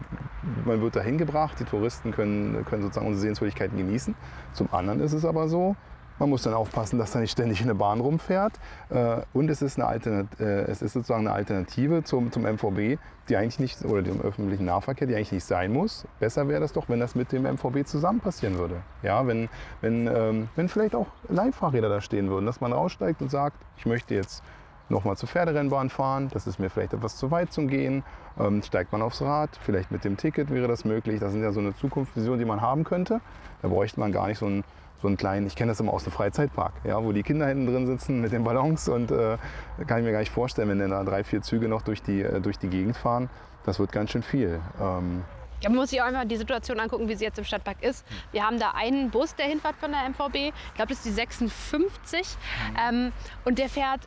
man 0.66 0.82
wird 0.82 0.96
dahin 0.96 1.18
gebracht, 1.18 1.60
die 1.60 1.66
Touristen 1.66 2.12
können, 2.12 2.66
können 2.66 2.82
sozusagen 2.84 3.08
unsere 3.08 3.22
Sehenswürdigkeiten 3.22 3.78
genießen. 3.78 4.16
Zum 4.54 4.72
anderen 4.72 5.02
ist 5.02 5.14
es 5.14 5.26
aber 5.26 5.48
so, 5.48 5.76
man 6.20 6.30
muss 6.30 6.44
dann 6.44 6.54
aufpassen, 6.54 6.98
dass 6.98 7.12
da 7.12 7.20
nicht 7.20 7.32
ständig 7.32 7.62
eine 7.62 7.76
Bahn 7.76 8.00
rumfährt. 8.00 8.54
Äh, 8.90 9.22
und 9.34 9.50
es 9.50 9.62
ist, 9.62 9.80
eine 9.80 10.28
äh, 10.40 10.44
es 10.44 10.82
ist 10.82 10.94
sozusagen 10.94 11.28
eine 11.28 11.36
Alternative 11.36 12.04
zum, 12.04 12.32
zum 12.32 12.44
MVB, 12.44 13.00
die 13.30 13.38
eigentlich 13.38 13.60
nicht, 13.60 13.86
oder 13.86 14.02
dem 14.02 14.22
öffentlichen 14.22 14.66
Nahverkehr, 14.66 15.08
die 15.08 15.16
eigentlich 15.16 15.32
nicht 15.32 15.46
sein 15.46 15.72
muss. 15.72 16.06
Besser 16.20 16.48
wäre 16.48 16.60
das 16.60 16.74
doch, 16.74 16.90
wenn 16.90 17.00
das 17.00 17.16
mit 17.16 17.32
dem 17.32 17.44
MVB 17.44 17.86
zusammen 17.86 18.20
passieren 18.20 18.58
würde. 18.58 18.82
Ja, 19.04 19.28
wenn, 19.28 19.50
wenn, 19.82 20.08
ähm, 20.08 20.50
wenn 20.56 20.70
vielleicht 20.70 20.96
auch 20.96 21.08
Leihfahrräder 21.30 21.90
da 21.90 22.02
stehen 22.02 22.30
würden, 22.30 22.46
dass 22.46 22.62
man 22.62 22.74
raussteigt 22.74 23.22
und 23.22 23.30
sagt, 23.30 23.58
ich 23.78 23.86
möchte 23.86 24.16
jetzt 24.16 24.44
nochmal 24.90 25.18
zur 25.18 25.30
Pferderennbahn 25.30 25.90
fahren. 25.90 26.30
Das 26.34 26.48
ist 26.48 26.60
mir 26.60 26.70
vielleicht 26.70 26.94
etwas 26.94 27.18
zu 27.18 27.32
weit 27.32 27.52
zum 27.52 27.68
Gehen. 27.68 28.04
Ähm, 28.40 28.62
steigt 28.62 28.92
man 28.92 29.02
aufs 29.02 29.22
Rad, 29.22 29.50
vielleicht 29.62 29.92
mit 29.92 30.04
dem 30.04 30.18
Ticket 30.18 30.50
wäre 30.50 30.68
das 30.68 30.86
möglich. 30.86 31.20
Das 31.20 31.32
sind 31.32 31.42
ja 31.42 31.52
so 31.52 31.60
eine 31.60 31.76
Zukunftsvision, 31.76 32.40
die 32.40 32.46
man 32.46 32.62
haben 32.62 32.84
könnte. 32.84 33.22
Da 33.62 33.68
bräuchte 33.68 34.00
man 34.00 34.12
gar 34.12 34.28
nicht 34.28 34.38
so 34.38 34.46
einen, 34.46 34.64
so 35.02 35.08
einen 35.08 35.18
kleinen, 35.18 35.48
ich 35.48 35.56
kenne 35.56 35.72
das 35.72 35.80
immer 35.80 35.94
aus 35.94 36.04
dem 36.04 36.14
Freizeitpark, 36.14 36.74
ja, 36.84 37.04
wo 37.04 37.12
die 37.12 37.24
Kinder 37.24 37.48
hinten 37.48 37.68
drin 37.68 37.86
sitzen 37.86 38.22
mit 38.22 38.32
den 38.32 38.44
Ballons 38.44 38.90
und 38.90 39.12
äh, 39.12 39.38
kann 39.86 40.00
ich 40.00 40.06
mir 40.06 40.12
gar 40.12 40.20
nicht 40.20 40.32
vorstellen, 40.32 40.70
wenn 40.70 40.80
dann 40.80 40.92
da 40.92 41.04
drei, 41.04 41.24
vier 41.24 41.42
Züge 41.42 41.68
noch 41.68 41.82
durch 41.82 42.02
die, 42.02 42.22
äh, 42.22 42.42
durch 42.42 42.58
die 42.58 42.70
Gegend 42.70 42.98
fahren. 42.98 43.30
Das 43.64 43.80
wird 43.80 43.92
ganz 43.92 44.12
schön 44.12 44.24
viel. 44.24 44.60
Ähm, 44.82 45.24
ja, 45.62 45.70
man 45.70 45.78
muss 45.78 45.90
sich 45.90 46.02
auch 46.02 46.06
einfach 46.06 46.26
die 46.26 46.38
Situation 46.38 46.80
angucken, 46.80 47.10
wie 47.10 47.16
sie 47.16 47.26
jetzt 47.26 47.40
im 47.40 47.46
Stadtpark 47.46 47.82
ist. 47.84 48.06
Wir 48.32 48.46
haben 48.46 48.60
da 48.60 48.72
einen 48.72 49.10
Bus, 49.10 49.36
der 49.36 49.48
hinfährt 49.48 49.76
von 49.78 49.92
der 49.92 50.08
MVB. 50.10 50.36
Ich 50.36 50.74
glaube, 50.76 50.90
das 50.90 51.00
ist 51.00 51.06
die 51.06 51.12
56. 51.12 52.28
Mhm. 52.72 52.78
Ähm, 52.80 53.14
und 53.46 53.58
der 53.58 53.70
fährt 53.70 54.02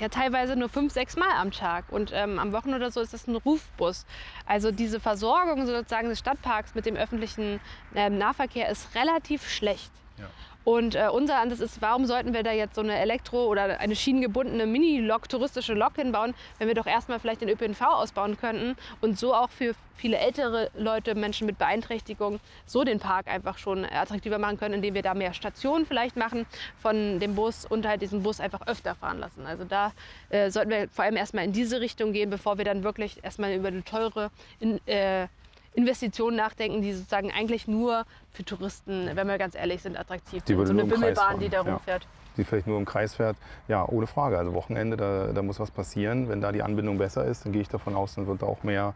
ja 0.00 0.08
teilweise 0.08 0.56
nur 0.56 0.68
fünf, 0.68 0.92
sechs 0.92 1.16
Mal 1.16 1.30
am 1.36 1.50
Tag. 1.50 1.86
Und 1.90 2.12
ähm, 2.14 2.38
am 2.38 2.52
Wochenende 2.52 2.76
oder 2.76 2.90
so 2.90 3.00
ist 3.00 3.12
das 3.12 3.26
ein 3.26 3.36
Rufbus. 3.36 4.06
Also 4.46 4.70
diese 4.70 5.00
Versorgung 5.00 5.66
sozusagen 5.66 6.08
des 6.08 6.18
Stadtparks 6.18 6.74
mit 6.74 6.86
dem 6.86 6.96
öffentlichen 6.96 7.60
ähm, 7.94 8.18
Nahverkehr 8.18 8.68
ist 8.68 8.94
relativ 8.94 9.48
schlecht. 9.48 9.90
Ja. 10.18 10.26
Und 10.64 10.94
äh, 10.94 11.08
unser 11.12 11.38
Ansatz 11.38 11.60
ist, 11.60 11.82
warum 11.82 12.06
sollten 12.06 12.34
wir 12.34 12.42
da 12.42 12.52
jetzt 12.52 12.74
so 12.74 12.80
eine 12.80 12.96
Elektro- 12.98 13.46
oder 13.46 13.80
eine 13.80 13.96
schienengebundene 13.96 14.66
Mini-Lok, 14.66 15.28
touristische 15.28 15.74
Lok 15.74 15.96
hinbauen, 15.96 16.34
wenn 16.58 16.68
wir 16.68 16.74
doch 16.74 16.86
erstmal 16.86 17.18
vielleicht 17.18 17.40
den 17.40 17.48
ÖPNV 17.48 17.80
ausbauen 17.82 18.36
könnten 18.36 18.76
und 19.00 19.18
so 19.18 19.34
auch 19.34 19.50
für 19.50 19.74
viele 19.96 20.18
ältere 20.18 20.70
Leute, 20.76 21.14
Menschen 21.14 21.46
mit 21.46 21.58
Beeinträchtigung, 21.58 22.40
so 22.66 22.82
den 22.82 22.98
Park 22.98 23.28
einfach 23.28 23.58
schon 23.58 23.84
attraktiver 23.84 24.38
machen 24.38 24.58
können, 24.58 24.74
indem 24.74 24.94
wir 24.94 25.02
da 25.02 25.14
mehr 25.14 25.32
Stationen 25.32 25.86
vielleicht 25.86 26.16
machen 26.16 26.46
von 26.80 27.20
dem 27.20 27.34
Bus 27.34 27.64
und 27.66 27.86
halt 27.86 28.02
diesen 28.02 28.22
Bus 28.22 28.40
einfach 28.40 28.66
öfter 28.66 28.94
fahren 28.94 29.18
lassen. 29.18 29.46
Also 29.46 29.64
da 29.64 29.92
äh, 30.30 30.50
sollten 30.50 30.70
wir 30.70 30.88
vor 30.88 31.04
allem 31.04 31.16
erstmal 31.16 31.44
in 31.44 31.52
diese 31.52 31.80
Richtung 31.80 32.12
gehen, 32.12 32.30
bevor 32.30 32.58
wir 32.58 32.64
dann 32.64 32.82
wirklich 32.82 33.22
erstmal 33.22 33.54
über 33.54 33.68
eine 33.68 33.84
teure 33.84 34.30
in, 34.58 34.84
äh, 34.86 35.28
Investitionen 35.74 36.36
nachdenken, 36.36 36.82
die 36.82 36.92
sozusagen 36.92 37.30
eigentlich 37.30 37.66
nur 37.66 38.04
für 38.30 38.44
Touristen, 38.44 39.10
wenn 39.14 39.26
wir 39.26 39.38
ganz 39.38 39.54
ehrlich 39.54 39.82
sind, 39.82 39.98
attraktiv 39.98 40.42
sind. 40.44 40.66
So 40.66 40.72
eine 40.72 40.84
Bimmelbahn, 40.84 41.38
die 41.38 41.48
da 41.48 41.62
rumfährt. 41.62 42.02
Ja. 42.04 42.08
Die 42.36 42.44
vielleicht 42.44 42.66
nur 42.66 42.78
im 42.78 42.84
Kreis 42.84 43.14
fährt. 43.14 43.36
Ja, 43.68 43.86
ohne 43.86 44.06
Frage. 44.06 44.38
Also 44.38 44.54
Wochenende, 44.54 44.96
da, 44.96 45.32
da 45.32 45.42
muss 45.42 45.60
was 45.60 45.70
passieren. 45.70 46.28
Wenn 46.28 46.40
da 46.40 46.52
die 46.52 46.62
Anbindung 46.62 46.98
besser 46.98 47.24
ist, 47.24 47.44
dann 47.44 47.52
gehe 47.52 47.62
ich 47.62 47.68
davon 47.68 47.94
aus, 47.94 48.14
dann 48.14 48.26
wird 48.26 48.42
da 48.42 48.46
auch 48.46 48.62
mehr, 48.62 48.94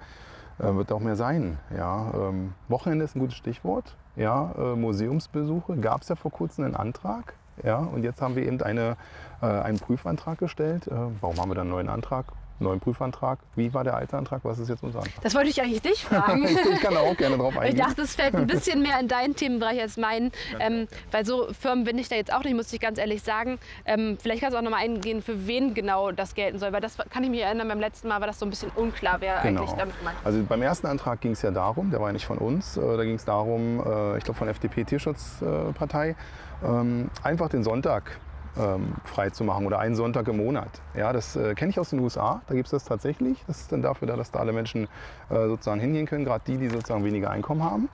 äh, 0.58 0.74
wird 0.74 0.90
auch 0.92 1.00
mehr 1.00 1.16
sein. 1.16 1.58
Ja, 1.76 2.12
ähm, 2.14 2.54
Wochenende 2.68 3.04
ist 3.04 3.14
ein 3.16 3.20
gutes 3.20 3.36
Stichwort. 3.36 3.94
Ja, 4.16 4.52
äh, 4.56 4.74
Museumsbesuche 4.74 5.76
gab 5.76 6.02
es 6.02 6.08
ja 6.08 6.16
vor 6.16 6.30
kurzem 6.30 6.64
einen 6.64 6.76
Antrag. 6.76 7.34
Ja, 7.62 7.78
und 7.78 8.04
jetzt 8.04 8.20
haben 8.20 8.36
wir 8.36 8.46
eben 8.46 8.60
eine, 8.62 8.96
äh, 9.42 9.46
einen 9.46 9.78
Prüfantrag 9.78 10.38
gestellt. 10.38 10.86
Äh, 10.88 10.92
warum 11.20 11.38
haben 11.38 11.50
wir 11.50 11.54
dann 11.54 11.66
einen 11.66 11.70
neuen 11.70 11.88
Antrag? 11.88 12.26
Neuen 12.58 12.80
Prüfantrag. 12.80 13.38
Wie 13.54 13.72
war 13.74 13.84
der 13.84 13.96
alte 13.96 14.16
Antrag? 14.16 14.40
Was 14.44 14.58
ist 14.58 14.68
jetzt 14.68 14.82
unser 14.82 15.00
Antrag? 15.00 15.22
Das 15.22 15.34
wollte 15.34 15.50
ich 15.50 15.60
eigentlich 15.60 15.82
dich 15.82 16.04
fragen. 16.04 16.44
ich 16.74 16.80
kann 16.80 16.94
da 16.94 17.00
auch 17.00 17.16
gerne 17.16 17.36
drauf 17.36 17.56
eingehen. 17.56 17.76
Ich 17.76 17.82
dachte, 17.82 18.02
es 18.02 18.14
fällt 18.14 18.34
ein 18.34 18.46
bisschen 18.46 18.82
mehr 18.82 18.98
in 19.00 19.08
deinen 19.08 19.36
Themenbereich 19.36 19.80
als 19.80 19.96
meinen. 19.96 20.32
Ähm, 20.58 20.88
weil 21.10 21.24
so 21.26 21.52
Firmen 21.52 21.84
bin 21.84 21.98
ich 21.98 22.08
da 22.08 22.16
jetzt 22.16 22.32
auch 22.32 22.44
nicht, 22.44 22.54
muss 22.54 22.72
ich 22.72 22.80
ganz 22.80 22.98
ehrlich 22.98 23.22
sagen. 23.22 23.58
Ähm, 23.84 24.18
vielleicht 24.20 24.42
kannst 24.42 24.54
du 24.54 24.58
auch 24.58 24.62
noch 24.62 24.70
mal 24.70 24.78
eingehen, 24.78 25.22
für 25.22 25.46
wen 25.46 25.74
genau 25.74 26.12
das 26.12 26.34
gelten 26.34 26.58
soll. 26.58 26.72
Weil 26.72 26.80
das 26.80 26.96
kann 27.10 27.24
ich 27.24 27.30
mich 27.30 27.40
erinnern, 27.40 27.68
beim 27.68 27.80
letzten 27.80 28.08
Mal 28.08 28.20
war 28.20 28.26
das 28.26 28.38
so 28.38 28.46
ein 28.46 28.50
bisschen 28.50 28.70
unklar, 28.74 29.16
wer 29.20 29.40
genau. 29.42 29.62
eigentlich 29.62 29.76
damit 29.76 29.98
gemeint 29.98 30.16
Also 30.24 30.42
beim 30.42 30.62
ersten 30.62 30.86
Antrag 30.86 31.20
ging 31.20 31.32
es 31.32 31.42
ja 31.42 31.50
darum, 31.50 31.90
der 31.90 32.00
war 32.00 32.08
ja 32.08 32.12
nicht 32.12 32.26
von 32.26 32.38
uns, 32.38 32.76
äh, 32.76 32.96
da 32.96 33.04
ging 33.04 33.14
es 33.14 33.24
darum, 33.24 33.80
äh, 33.80 34.18
ich 34.18 34.24
glaube 34.24 34.38
von 34.38 34.48
FDP 34.48 34.84
Tierschutzpartei, 34.84 36.16
ähm, 36.64 37.10
einfach 37.22 37.48
den 37.48 37.62
Sonntag 37.64 38.18
ähm, 38.58 38.94
frei 39.04 39.30
zu 39.30 39.44
machen 39.44 39.66
oder 39.66 39.78
einen 39.78 39.94
Sonntag 39.94 40.28
im 40.28 40.38
Monat. 40.38 40.68
Ja, 40.94 41.12
das 41.12 41.36
äh, 41.36 41.54
kenne 41.54 41.70
ich 41.70 41.78
aus 41.78 41.90
den 41.90 42.00
USA, 42.00 42.40
da 42.46 42.54
gibt 42.54 42.66
es 42.66 42.70
das 42.70 42.84
tatsächlich. 42.84 43.42
Das 43.46 43.60
ist 43.60 43.72
dann 43.72 43.82
dafür 43.82 44.08
da, 44.08 44.16
dass 44.16 44.30
da 44.30 44.40
alle 44.40 44.52
Menschen 44.52 44.88
äh, 45.30 45.46
sozusagen 45.46 45.80
hingehen 45.80 46.06
können, 46.06 46.24
gerade 46.24 46.42
die, 46.46 46.56
die 46.56 46.68
sozusagen 46.68 47.04
weniger 47.04 47.30
Einkommen 47.30 47.62
haben. 47.62 47.88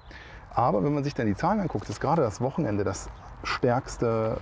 Aber 0.55 0.85
wenn 0.85 0.93
man 0.93 1.05
sich 1.05 1.15
dann 1.15 1.27
die 1.27 1.35
Zahlen 1.35 1.61
anguckt, 1.61 1.89
ist 1.89 2.01
gerade 2.01 2.23
das 2.23 2.41
Wochenende 2.41 2.85
das 2.85 3.09
stärkste, 3.45 4.37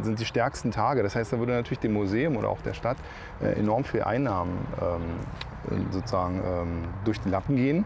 äh, 0.00 0.04
sind 0.04 0.20
die 0.20 0.24
stärksten 0.24 0.70
Tage. 0.70 1.02
Das 1.02 1.16
heißt, 1.16 1.32
da 1.32 1.38
würde 1.38 1.52
natürlich 1.52 1.80
dem 1.80 1.92
Museum 1.92 2.36
oder 2.36 2.48
auch 2.48 2.60
der 2.60 2.74
Stadt 2.74 2.96
äh, 3.40 3.58
enorm 3.58 3.84
viel 3.84 4.02
Einnahmen 4.02 4.58
ähm, 4.80 5.82
sozusagen 5.90 6.40
ähm, 6.44 6.84
durch 7.04 7.20
die 7.20 7.30
Lappen 7.30 7.56
gehen. 7.56 7.84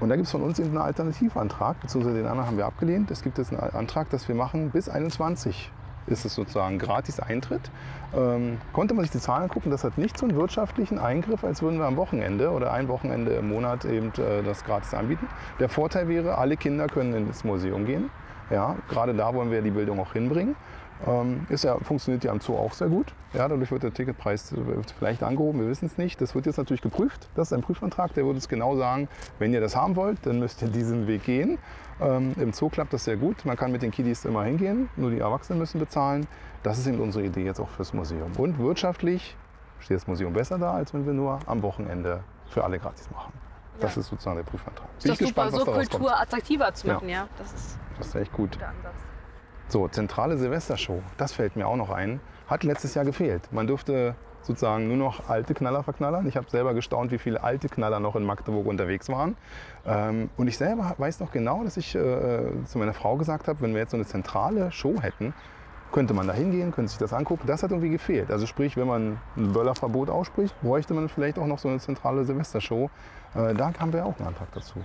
Und 0.00 0.10
da 0.10 0.16
gibt 0.16 0.26
es 0.26 0.32
von 0.32 0.42
uns 0.42 0.58
eben 0.58 0.70
einen 0.70 0.78
Alternativantrag, 0.78 1.80
beziehungsweise 1.80 2.16
den 2.16 2.26
anderen 2.26 2.46
haben 2.46 2.58
wir 2.58 2.66
abgelehnt. 2.66 3.10
Es 3.10 3.22
gibt 3.22 3.38
jetzt 3.38 3.52
einen 3.52 3.74
Antrag, 3.74 4.10
dass 4.10 4.28
wir 4.28 4.34
machen 4.34 4.70
bis 4.70 4.90
21 4.90 5.70
ist 6.06 6.24
es 6.24 6.34
sozusagen 6.34 6.78
gratis 6.78 7.20
Eintritt. 7.20 7.70
Ähm, 8.14 8.58
konnte 8.72 8.94
man 8.94 9.04
sich 9.04 9.10
die 9.10 9.18
Zahlen 9.18 9.48
gucken, 9.48 9.70
das 9.70 9.84
hat 9.84 9.98
nicht 9.98 10.16
so 10.16 10.26
einen 10.26 10.36
wirtschaftlichen 10.36 10.98
Eingriff, 10.98 11.44
als 11.44 11.62
würden 11.62 11.78
wir 11.78 11.86
am 11.86 11.96
Wochenende 11.96 12.50
oder 12.50 12.72
ein 12.72 12.88
Wochenende 12.88 13.32
im 13.32 13.48
Monat 13.48 13.84
eben 13.84 14.08
äh, 14.18 14.42
das 14.44 14.64
gratis 14.64 14.94
anbieten. 14.94 15.26
Der 15.60 15.68
Vorteil 15.68 16.08
wäre, 16.08 16.38
alle 16.38 16.56
Kinder 16.56 16.86
können 16.86 17.14
ins 17.14 17.44
Museum 17.44 17.86
gehen. 17.86 18.10
Ja, 18.50 18.76
gerade 18.88 19.12
da 19.12 19.34
wollen 19.34 19.50
wir 19.50 19.60
die 19.60 19.72
Bildung 19.72 19.98
auch 19.98 20.12
hinbringen. 20.12 20.54
Ähm, 21.06 21.46
ist 21.50 21.64
ja, 21.64 21.76
funktioniert 21.78 22.24
ja 22.24 22.32
am 22.32 22.40
Zoo 22.40 22.56
auch 22.56 22.72
sehr 22.72 22.88
gut. 22.88 23.12
Ja, 23.34 23.48
dadurch 23.48 23.70
wird 23.70 23.82
der 23.82 23.92
Ticketpreis 23.92 24.54
vielleicht 24.98 25.22
angehoben, 25.22 25.60
wir 25.60 25.68
wissen 25.68 25.86
es 25.86 25.98
nicht. 25.98 26.20
Das 26.20 26.34
wird 26.34 26.46
jetzt 26.46 26.56
natürlich 26.56 26.80
geprüft. 26.80 27.28
Das 27.34 27.48
ist 27.48 27.52
ein 27.52 27.60
Prüfantrag, 27.60 28.14
der 28.14 28.24
würde 28.24 28.36
uns 28.36 28.48
genau 28.48 28.76
sagen, 28.76 29.08
wenn 29.38 29.52
ihr 29.52 29.60
das 29.60 29.76
haben 29.76 29.96
wollt, 29.96 30.24
dann 30.24 30.38
müsst 30.38 30.62
ihr 30.62 30.68
diesen 30.68 31.06
Weg 31.06 31.24
gehen. 31.24 31.58
Ähm, 32.00 32.34
Im 32.38 32.52
Zoo 32.52 32.68
klappt 32.68 32.92
das 32.92 33.04
sehr 33.04 33.16
gut. 33.16 33.44
Man 33.44 33.56
kann 33.56 33.72
mit 33.72 33.82
den 33.82 33.90
Kiddies 33.90 34.24
immer 34.24 34.44
hingehen, 34.44 34.88
nur 34.96 35.10
die 35.10 35.18
Erwachsenen 35.18 35.58
müssen 35.58 35.78
bezahlen. 35.78 36.26
Das 36.62 36.78
ist 36.78 36.86
eben 36.86 37.00
unsere 37.00 37.24
Idee 37.24 37.44
jetzt 37.44 37.60
auch 37.60 37.68
fürs 37.68 37.92
Museum. 37.92 38.32
Und 38.36 38.58
wirtschaftlich 38.58 39.36
steht 39.80 39.96
das 39.96 40.06
Museum 40.06 40.32
besser 40.32 40.58
da, 40.58 40.72
als 40.72 40.94
wenn 40.94 41.06
wir 41.06 41.12
nur 41.12 41.38
am 41.46 41.62
Wochenende 41.62 42.22
für 42.48 42.64
alle 42.64 42.78
gratis 42.78 43.10
machen. 43.10 43.32
Das 43.80 43.94
ja. 43.94 44.00
ist 44.00 44.08
sozusagen 44.08 44.36
der 44.36 44.44
Prüfantrag. 44.44 44.88
Bin 45.02 45.12
ist 45.12 45.20
das 45.20 45.28
super, 45.28 45.50
so 45.50 45.64
Kultur 45.64 46.00
kommt. 46.00 46.20
attraktiver 46.20 46.72
zu 46.72 46.86
machen, 46.86 47.08
ja. 47.08 47.18
ja. 47.18 47.28
Das 47.38 47.52
ist, 47.52 47.78
das 47.98 48.06
ist 48.08 48.14
echt 48.14 48.32
gut. 48.32 48.58
So, 49.68 49.88
zentrale 49.88 50.38
Silvestershow, 50.38 51.02
das 51.16 51.32
fällt 51.32 51.56
mir 51.56 51.66
auch 51.66 51.76
noch 51.76 51.90
ein, 51.90 52.20
hat 52.46 52.62
letztes 52.62 52.94
Jahr 52.94 53.04
gefehlt. 53.04 53.52
Man 53.52 53.66
durfte 53.66 54.14
sozusagen 54.42 54.86
nur 54.86 54.96
noch 54.96 55.28
alte 55.28 55.54
Knaller 55.54 55.82
verknallern. 55.82 56.26
Ich 56.28 56.36
habe 56.36 56.48
selber 56.48 56.72
gestaunt, 56.72 57.10
wie 57.10 57.18
viele 57.18 57.42
alte 57.42 57.68
Knaller 57.68 57.98
noch 57.98 58.14
in 58.14 58.22
Magdeburg 58.22 58.66
unterwegs 58.66 59.08
waren. 59.08 59.36
Ähm, 59.84 60.30
und 60.36 60.46
ich 60.46 60.56
selber 60.56 60.94
weiß 60.98 61.18
noch 61.18 61.32
genau, 61.32 61.64
dass 61.64 61.76
ich 61.76 61.96
äh, 61.96 62.42
zu 62.64 62.78
meiner 62.78 62.94
Frau 62.94 63.16
gesagt 63.16 63.48
habe, 63.48 63.60
wenn 63.60 63.72
wir 63.74 63.80
jetzt 63.80 63.90
so 63.90 63.96
eine 63.96 64.06
zentrale 64.06 64.70
Show 64.70 65.00
hätten, 65.00 65.34
könnte 65.92 66.14
man 66.14 66.26
da 66.26 66.32
hingehen, 66.32 66.72
könnte 66.72 66.90
sich 66.90 66.98
das 66.98 67.12
angucken. 67.12 67.46
Das 67.46 67.62
hat 67.62 67.70
irgendwie 67.70 67.90
gefehlt. 67.90 68.30
Also 68.30 68.46
sprich, 68.46 68.76
wenn 68.76 68.86
man 68.86 69.18
ein 69.36 69.52
Böllerverbot 69.52 70.10
ausspricht, 70.10 70.54
bräuchte 70.60 70.94
man 70.94 71.08
vielleicht 71.08 71.38
auch 71.38 71.46
noch 71.46 71.58
so 71.58 71.68
eine 71.68 71.78
zentrale 71.78 72.24
Silvestershow. 72.24 72.88
Äh, 73.34 73.54
da 73.54 73.72
haben 73.78 73.92
wir 73.92 74.06
auch 74.06 74.16
einen 74.18 74.28
Antrag 74.28 74.48
dazu. 74.52 74.80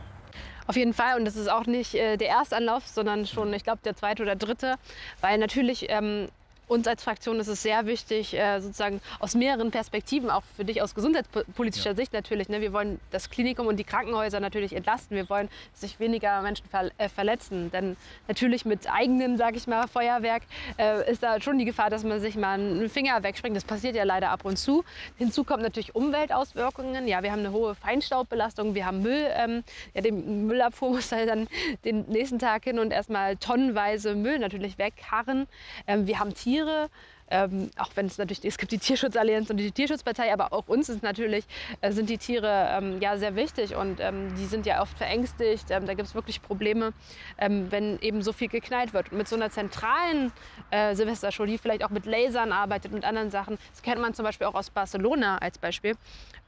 Auf 0.72 0.78
jeden 0.78 0.94
Fall. 0.94 1.18
Und 1.18 1.26
das 1.26 1.36
ist 1.36 1.52
auch 1.52 1.66
nicht 1.66 1.96
äh, 1.96 2.16
der 2.16 2.30
Erstanlauf, 2.30 2.88
sondern 2.88 3.26
schon, 3.26 3.54
ich 3.54 3.66
glaube, 3.66 3.80
der 3.84 3.94
zweite 3.94 4.24
oder 4.24 4.38
dritte. 4.38 4.76
Weil 5.20 5.38
natürlich 5.38 5.88
ähm, 5.90 6.30
uns 6.72 6.88
als 6.88 7.04
Fraktion 7.04 7.38
ist 7.42 7.48
es 7.48 7.62
sehr 7.62 7.86
wichtig, 7.86 8.34
äh, 8.34 8.62
sozusagen 8.62 9.02
aus 9.20 9.36
mehreren 9.36 9.72
Perspektiven, 9.72 10.30
auch 10.30 10.44
für 10.56 10.64
dich 10.64 10.82
aus 10.82 10.96
gesundheitspolitischer 10.96 11.90
ja. 11.90 11.96
Sicht 11.96 12.14
natürlich. 12.14 12.48
Ne? 12.48 12.62
Wir 12.62 12.72
wollen 12.72 13.00
das 13.12 13.30
Klinikum 13.30 13.68
und 13.68 13.76
die 13.76 13.84
Krankenhäuser 13.84 14.40
natürlich 14.40 14.74
entlasten. 14.74 15.18
Wir 15.18 15.30
wollen, 15.30 15.50
dass 15.72 15.82
sich 15.82 16.00
weniger 16.00 16.42
Menschen 16.42 16.66
ver 16.70 16.90
äh, 16.98 17.10
verletzen. 17.10 17.72
Denn 17.72 17.98
natürlich 18.30 18.64
mit 18.64 18.90
eigenem, 18.90 19.36
sage 19.36 19.58
ich 19.58 19.68
mal, 19.68 19.90
Feuerwerk 19.90 20.44
äh, 20.78 21.12
ist 21.12 21.22
da 21.22 21.42
schon 21.42 21.58
die 21.58 21.66
Gefahr, 21.66 21.90
dass 21.90 22.06
man 22.06 22.22
sich 22.22 22.38
mal 22.38 22.54
einen 22.54 22.90
Finger 22.90 23.22
wegspringt. 23.22 23.58
Das 23.58 23.66
passiert 23.66 23.98
ja 23.98 24.06
leider 24.06 24.30
ab 24.30 24.46
und 24.46 24.58
zu. 24.58 24.86
Hinzu 25.18 25.44
kommt 25.44 25.64
natürlich 25.64 25.94
Umweltauswirkungen. 25.94 27.06
Ja, 27.06 27.22
wir 27.22 27.34
haben 27.34 27.40
eine 27.40 27.52
hohe 27.52 27.76
Feinstaubbelastung, 27.76 28.76
wir 28.76 28.86
haben 28.86 29.02
Müll. 29.02 29.28
Ähm, 29.34 29.66
ja, 29.94 30.00
den 30.00 30.48
Müllabfuhr 30.48 30.92
muss 30.92 31.12
halt 31.12 31.28
dann 31.28 31.50
den 31.84 32.06
nächsten 32.08 32.40
Tag 32.40 32.64
hin 32.64 32.80
und 32.80 32.92
erstmal 32.92 33.36
tonnenweise 33.36 34.16
Müll 34.16 34.40
natürlich 34.40 34.78
wegharren. 34.78 35.48
Ähm, 35.86 36.08
wir 36.08 36.20
haben 36.20 36.34
Tiere 36.34 36.61
Tiere. 36.62 36.90
Ähm, 37.34 37.72
auch 37.78 37.92
wenn 37.96 38.08
es 38.08 38.18
natürlich, 38.18 38.44
es 38.44 38.58
gibt 38.58 38.74
die 38.74 38.78
Tierschutzallianz 38.78 39.50
und 39.50 39.56
die 39.56 39.72
Tierschutzpartei, 39.72 40.34
aber 40.34 40.52
auch 40.52 40.68
uns 40.68 40.90
ist 40.90 41.02
natürlich, 41.02 41.46
äh, 41.80 41.94
sind 41.94 42.10
die 42.10 42.18
Tiere 42.18 42.68
ähm, 42.72 43.00
ja 43.00 43.18
sehr 43.18 43.38
wichtig 43.38 43.74
und 43.74 44.02
ähm, 44.02 44.36
die 44.36 44.44
sind 44.46 44.66
ja 44.66 44.82
oft 44.82 44.98
verängstigt. 44.98 45.72
Ähm, 45.72 45.86
da 45.86 45.94
gibt 45.94 46.10
es 46.10 46.14
wirklich 46.14 46.42
Probleme, 46.42 46.92
ähm, 47.38 47.72
wenn 47.72 47.98
eben 48.00 48.22
so 48.22 48.34
viel 48.34 48.50
geknallt 48.50 48.94
wird. 48.94 49.14
Und 49.14 49.18
mit 49.18 49.30
so 49.30 49.38
einer 49.38 49.50
zentralen 49.50 50.34
äh, 50.72 50.94
Silvestershow, 50.94 51.46
die 51.46 51.58
vielleicht 51.58 51.86
auch 51.86 51.90
mit 51.90 52.06
Lasern 52.06 52.52
arbeitet 52.52 52.94
und 52.94 53.06
anderen 53.06 53.32
Sachen, 53.32 53.58
das 53.70 53.82
kennt 53.82 54.02
man 54.02 54.14
zum 54.14 54.26
Beispiel 54.26 54.48
auch 54.48 54.56
aus 54.56 54.70
Barcelona 54.70 55.38
als 55.38 55.58
Beispiel, 55.58 55.96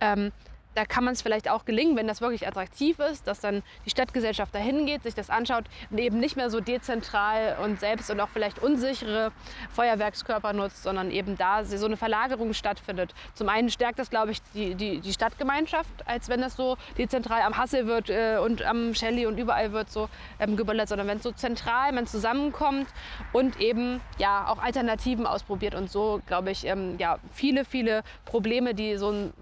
ähm, 0.01 0.33
da 0.75 0.85
kann 0.85 1.03
man 1.03 1.13
es 1.13 1.21
vielleicht 1.21 1.49
auch 1.49 1.65
gelingen, 1.65 1.95
wenn 1.95 2.07
das 2.07 2.21
wirklich 2.21 2.47
attraktiv 2.47 2.99
ist, 2.99 3.27
dass 3.27 3.39
dann 3.39 3.63
die 3.85 3.89
Stadtgesellschaft 3.89 4.53
dahin 4.53 4.85
geht, 4.85 5.03
sich 5.03 5.15
das 5.15 5.29
anschaut 5.29 5.65
und 5.89 5.97
eben 5.99 6.19
nicht 6.19 6.35
mehr 6.35 6.49
so 6.49 6.59
dezentral 6.59 7.57
und 7.63 7.79
selbst 7.79 8.09
und 8.09 8.19
auch 8.19 8.29
vielleicht 8.29 8.59
unsichere 8.59 9.31
Feuerwerkskörper 9.71 10.53
nutzt, 10.53 10.83
sondern 10.83 11.11
eben 11.11 11.37
da 11.37 11.63
so 11.63 11.85
eine 11.85 11.97
Verlagerung 11.97 12.53
stattfindet. 12.53 13.13
Zum 13.33 13.49
einen 13.49 13.69
stärkt 13.69 13.99
das, 13.99 14.09
glaube 14.09 14.31
ich, 14.31 14.41
die, 14.53 14.75
die, 14.75 14.99
die 14.99 15.13
Stadtgemeinschaft, 15.13 15.91
als 16.05 16.29
wenn 16.29 16.41
das 16.41 16.55
so 16.55 16.77
dezentral 16.97 17.41
am 17.41 17.57
Hassel 17.57 17.87
wird 17.87 18.09
äh, 18.09 18.37
und 18.37 18.63
am 18.63 18.93
Shelley 18.95 19.25
und 19.25 19.37
überall 19.37 19.71
wird 19.71 19.91
so 19.91 20.09
ähm, 20.39 20.55
geböllert, 20.57 20.89
sondern 20.89 21.07
wenn 21.07 21.17
es 21.17 21.23
so 21.23 21.31
zentral 21.31 21.91
man 21.91 22.07
zusammenkommt 22.07 22.87
und 23.31 23.59
eben 23.59 24.01
ja 24.17 24.47
auch 24.47 24.59
Alternativen 24.61 25.25
ausprobiert 25.25 25.75
und 25.75 25.89
so, 25.89 26.21
glaube 26.27 26.51
ich, 26.51 26.65
ähm, 26.65 26.97
ja, 26.97 27.19
viele, 27.31 27.65
viele 27.65 28.03
Probleme, 28.25 28.73
die 28.73 28.97
so 28.97 29.11
ein 29.11 29.33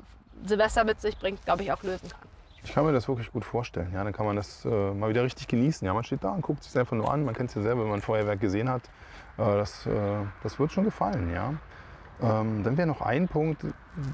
Silvester 0.45 0.83
mit 0.83 1.01
sich 1.01 1.17
bringt, 1.17 1.43
glaube 1.45 1.63
ich, 1.63 1.71
auch 1.71 1.81
lösen 1.83 2.09
kann. 2.09 2.21
Ich 2.63 2.73
kann 2.73 2.85
mir 2.85 2.93
das 2.93 3.07
wirklich 3.07 3.31
gut 3.31 3.43
vorstellen. 3.43 3.91
Ja, 3.93 4.03
dann 4.03 4.13
kann 4.13 4.25
man 4.25 4.35
das 4.35 4.65
äh, 4.65 4.69
mal 4.69 5.09
wieder 5.09 5.23
richtig 5.23 5.47
genießen. 5.47 5.85
Ja, 5.85 5.93
man 5.93 6.03
steht 6.03 6.23
da 6.23 6.29
und 6.29 6.41
guckt 6.41 6.63
sich 6.63 6.77
einfach 6.77 6.95
nur 6.95 7.11
an. 7.11 7.25
Man 7.25 7.33
kennt 7.33 7.49
es 7.49 7.55
ja 7.55 7.61
selber, 7.61 7.83
wenn 7.83 7.89
man 7.89 8.01
Feuerwerk 8.01 8.39
gesehen 8.39 8.69
hat. 8.69 8.83
Äh, 9.37 9.43
das, 9.43 9.85
äh, 9.87 9.91
das 10.43 10.59
wird 10.59 10.71
schon 10.71 10.83
gefallen. 10.83 11.33
Ja. 11.33 11.53
Ähm, 12.21 12.63
dann 12.63 12.77
wäre 12.77 12.87
noch 12.87 13.01
ein 13.01 13.27
Punkt, 13.27 13.65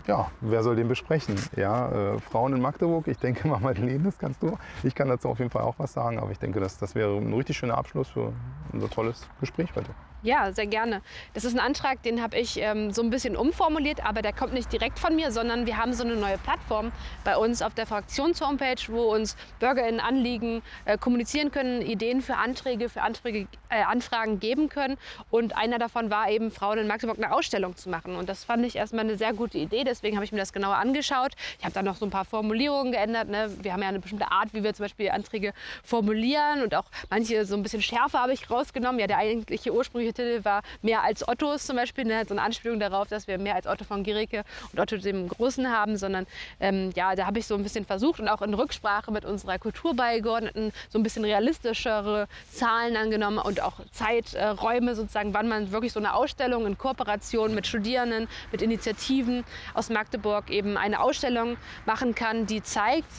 ja, 0.07 0.31
wer 0.39 0.63
soll 0.63 0.77
den 0.77 0.87
besprechen? 0.87 1.35
Ja, 1.57 2.13
äh, 2.13 2.19
Frauen 2.19 2.53
in 2.53 2.61
Magdeburg, 2.61 3.07
ich 3.07 3.17
denke 3.17 3.47
mal, 3.49 3.59
Madeleine, 3.61 4.05
das 4.05 4.17
kannst 4.17 4.41
du. 4.41 4.57
Ich 4.83 4.95
kann 4.95 5.09
dazu 5.09 5.27
auf 5.27 5.39
jeden 5.39 5.51
Fall 5.51 5.63
auch 5.63 5.75
was 5.77 5.91
sagen, 5.91 6.17
aber 6.17 6.31
ich 6.31 6.39
denke, 6.39 6.61
das, 6.61 6.77
das 6.77 6.95
wäre 6.95 7.17
ein 7.17 7.33
richtig 7.33 7.57
schöner 7.57 7.77
Abschluss 7.77 8.07
für 8.07 8.31
unser 8.71 8.89
tolles 8.89 9.27
Gespräch 9.41 9.75
heute. 9.75 9.89
Ja, 10.27 10.51
sehr 10.51 10.67
gerne. 10.67 11.01
Das 11.33 11.45
ist 11.45 11.53
ein 11.53 11.59
Antrag, 11.61 12.03
den 12.03 12.21
habe 12.21 12.37
ich 12.37 12.57
ähm, 12.59 12.91
so 12.91 13.01
ein 13.01 13.09
bisschen 13.09 13.37
umformuliert, 13.37 14.05
aber 14.05 14.21
der 14.21 14.33
kommt 14.33 14.51
nicht 14.51 14.73
direkt 14.73 14.99
von 14.99 15.15
mir, 15.15 15.31
sondern 15.31 15.65
wir 15.65 15.77
haben 15.77 15.93
so 15.93 16.03
eine 16.03 16.17
neue 16.17 16.37
Plattform 16.37 16.91
bei 17.23 17.37
uns 17.37 17.61
auf 17.61 17.73
der 17.75 17.85
Fraktions-Homepage, 17.87 18.89
wo 18.89 19.03
uns 19.03 19.37
BürgerInnen 19.61 20.01
Anliegen 20.01 20.63
äh, 20.83 20.97
kommunizieren 20.97 21.49
können, 21.49 21.81
Ideen 21.81 22.21
für 22.21 22.35
Anträge, 22.35 22.89
für 22.89 23.03
Anträge, 23.03 23.47
äh, 23.69 23.81
Anfragen 23.83 24.41
geben 24.41 24.67
können. 24.67 24.97
Und 25.31 25.55
einer 25.55 25.79
davon 25.79 26.11
war 26.11 26.29
eben, 26.29 26.51
Frauen 26.51 26.79
in 26.79 26.87
Magdeburg 26.87 27.15
eine 27.15 27.31
Ausstellung 27.31 27.77
zu 27.77 27.89
machen. 27.89 28.17
Und 28.17 28.27
das 28.27 28.43
fand 28.43 28.65
ich 28.65 28.75
erstmal 28.75 29.05
eine 29.05 29.15
sehr 29.15 29.31
gute 29.31 29.57
Idee, 29.57 29.85
deswegen 29.85 30.17
habe 30.17 30.25
ich 30.25 30.33
mir 30.33 30.39
das 30.39 30.51
genauer 30.51 30.75
angeschaut. 30.75 31.35
Ich 31.57 31.63
habe 31.63 31.73
da 31.73 31.81
noch 31.81 31.95
so 31.95 32.05
ein 32.05 32.11
paar 32.11 32.25
Formulierungen 32.25 32.91
geändert. 32.91 33.29
Ne? 33.29 33.49
Wir 33.61 33.71
haben 33.71 33.81
ja 33.81 33.87
eine 33.87 34.01
bestimmte 34.01 34.29
Art, 34.29 34.53
wie 34.53 34.61
wir 34.61 34.73
zum 34.73 34.83
Beispiel 34.83 35.09
Anträge 35.09 35.53
formulieren 35.85 36.63
und 36.63 36.75
auch 36.75 36.91
manche 37.09 37.45
so 37.45 37.55
ein 37.55 37.63
bisschen 37.63 37.81
schärfer 37.81 38.19
habe 38.19 38.33
ich 38.33 38.49
rausgenommen. 38.49 38.99
Ja, 38.99 39.07
der 39.07 39.19
eigentliche 39.19 39.73
Ursprung 39.73 40.01
Titel 40.17 40.43
war 40.43 40.61
Mehr 40.81 41.03
als 41.03 41.27
Ottos 41.27 41.65
zum 41.65 41.75
Beispiel, 41.75 42.05
ne? 42.05 42.23
so 42.27 42.33
eine 42.33 42.41
Anspielung 42.41 42.79
darauf, 42.79 43.07
dass 43.07 43.27
wir 43.27 43.37
mehr 43.37 43.55
als 43.55 43.67
Otto 43.67 43.83
von 43.85 44.03
Gericke 44.03 44.43
und 44.71 44.79
Otto 44.79 44.97
dem 44.97 45.27
Großen 45.27 45.71
haben, 45.71 45.97
sondern 45.97 46.25
ähm, 46.59 46.91
ja, 46.95 47.15
da 47.15 47.25
habe 47.25 47.39
ich 47.39 47.47
so 47.47 47.55
ein 47.55 47.63
bisschen 47.63 47.85
versucht 47.85 48.19
und 48.19 48.27
auch 48.27 48.41
in 48.41 48.53
Rücksprache 48.53 49.11
mit 49.11 49.25
unserer 49.25 49.59
Kulturbeigeordneten 49.59 50.71
so 50.89 50.99
ein 50.99 51.03
bisschen 51.03 51.23
realistischere 51.23 52.27
Zahlen 52.51 52.97
angenommen 52.97 53.37
und 53.37 53.61
auch 53.61 53.79
Zeiträume 53.91 54.95
sozusagen, 54.95 55.33
wann 55.33 55.47
man 55.47 55.71
wirklich 55.71 55.93
so 55.93 55.99
eine 55.99 56.13
Ausstellung 56.13 56.65
in 56.65 56.77
Kooperation 56.77 57.53
mit 57.53 57.67
Studierenden, 57.67 58.27
mit 58.51 58.61
Initiativen 58.61 59.43
aus 59.73 59.89
Magdeburg 59.89 60.49
eben 60.49 60.77
eine 60.77 60.99
Ausstellung 60.99 61.57
machen 61.85 62.15
kann, 62.15 62.45
die 62.45 62.63
zeigt, 62.63 63.11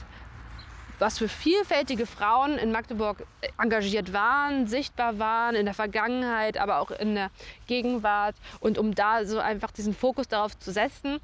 was 0.98 1.18
für 1.18 1.28
vielfältige 1.28 2.06
Frauen 2.06 2.58
in 2.58 2.72
Magdeburg 2.72 3.24
engagiert 3.60 4.12
waren, 4.12 4.66
sichtbar 4.66 5.18
waren 5.18 5.54
in 5.54 5.64
der 5.64 5.74
Vergangenheit, 5.74 6.58
aber 6.58 6.80
auch 6.80 6.90
in 6.90 7.14
der 7.14 7.30
Gegenwart. 7.66 8.36
Und 8.60 8.78
um 8.78 8.94
da 8.94 9.24
so 9.24 9.38
einfach 9.38 9.70
diesen 9.70 9.94
Fokus 9.94 10.28
darauf 10.28 10.58
zu 10.58 10.72
setzen, 10.72 11.20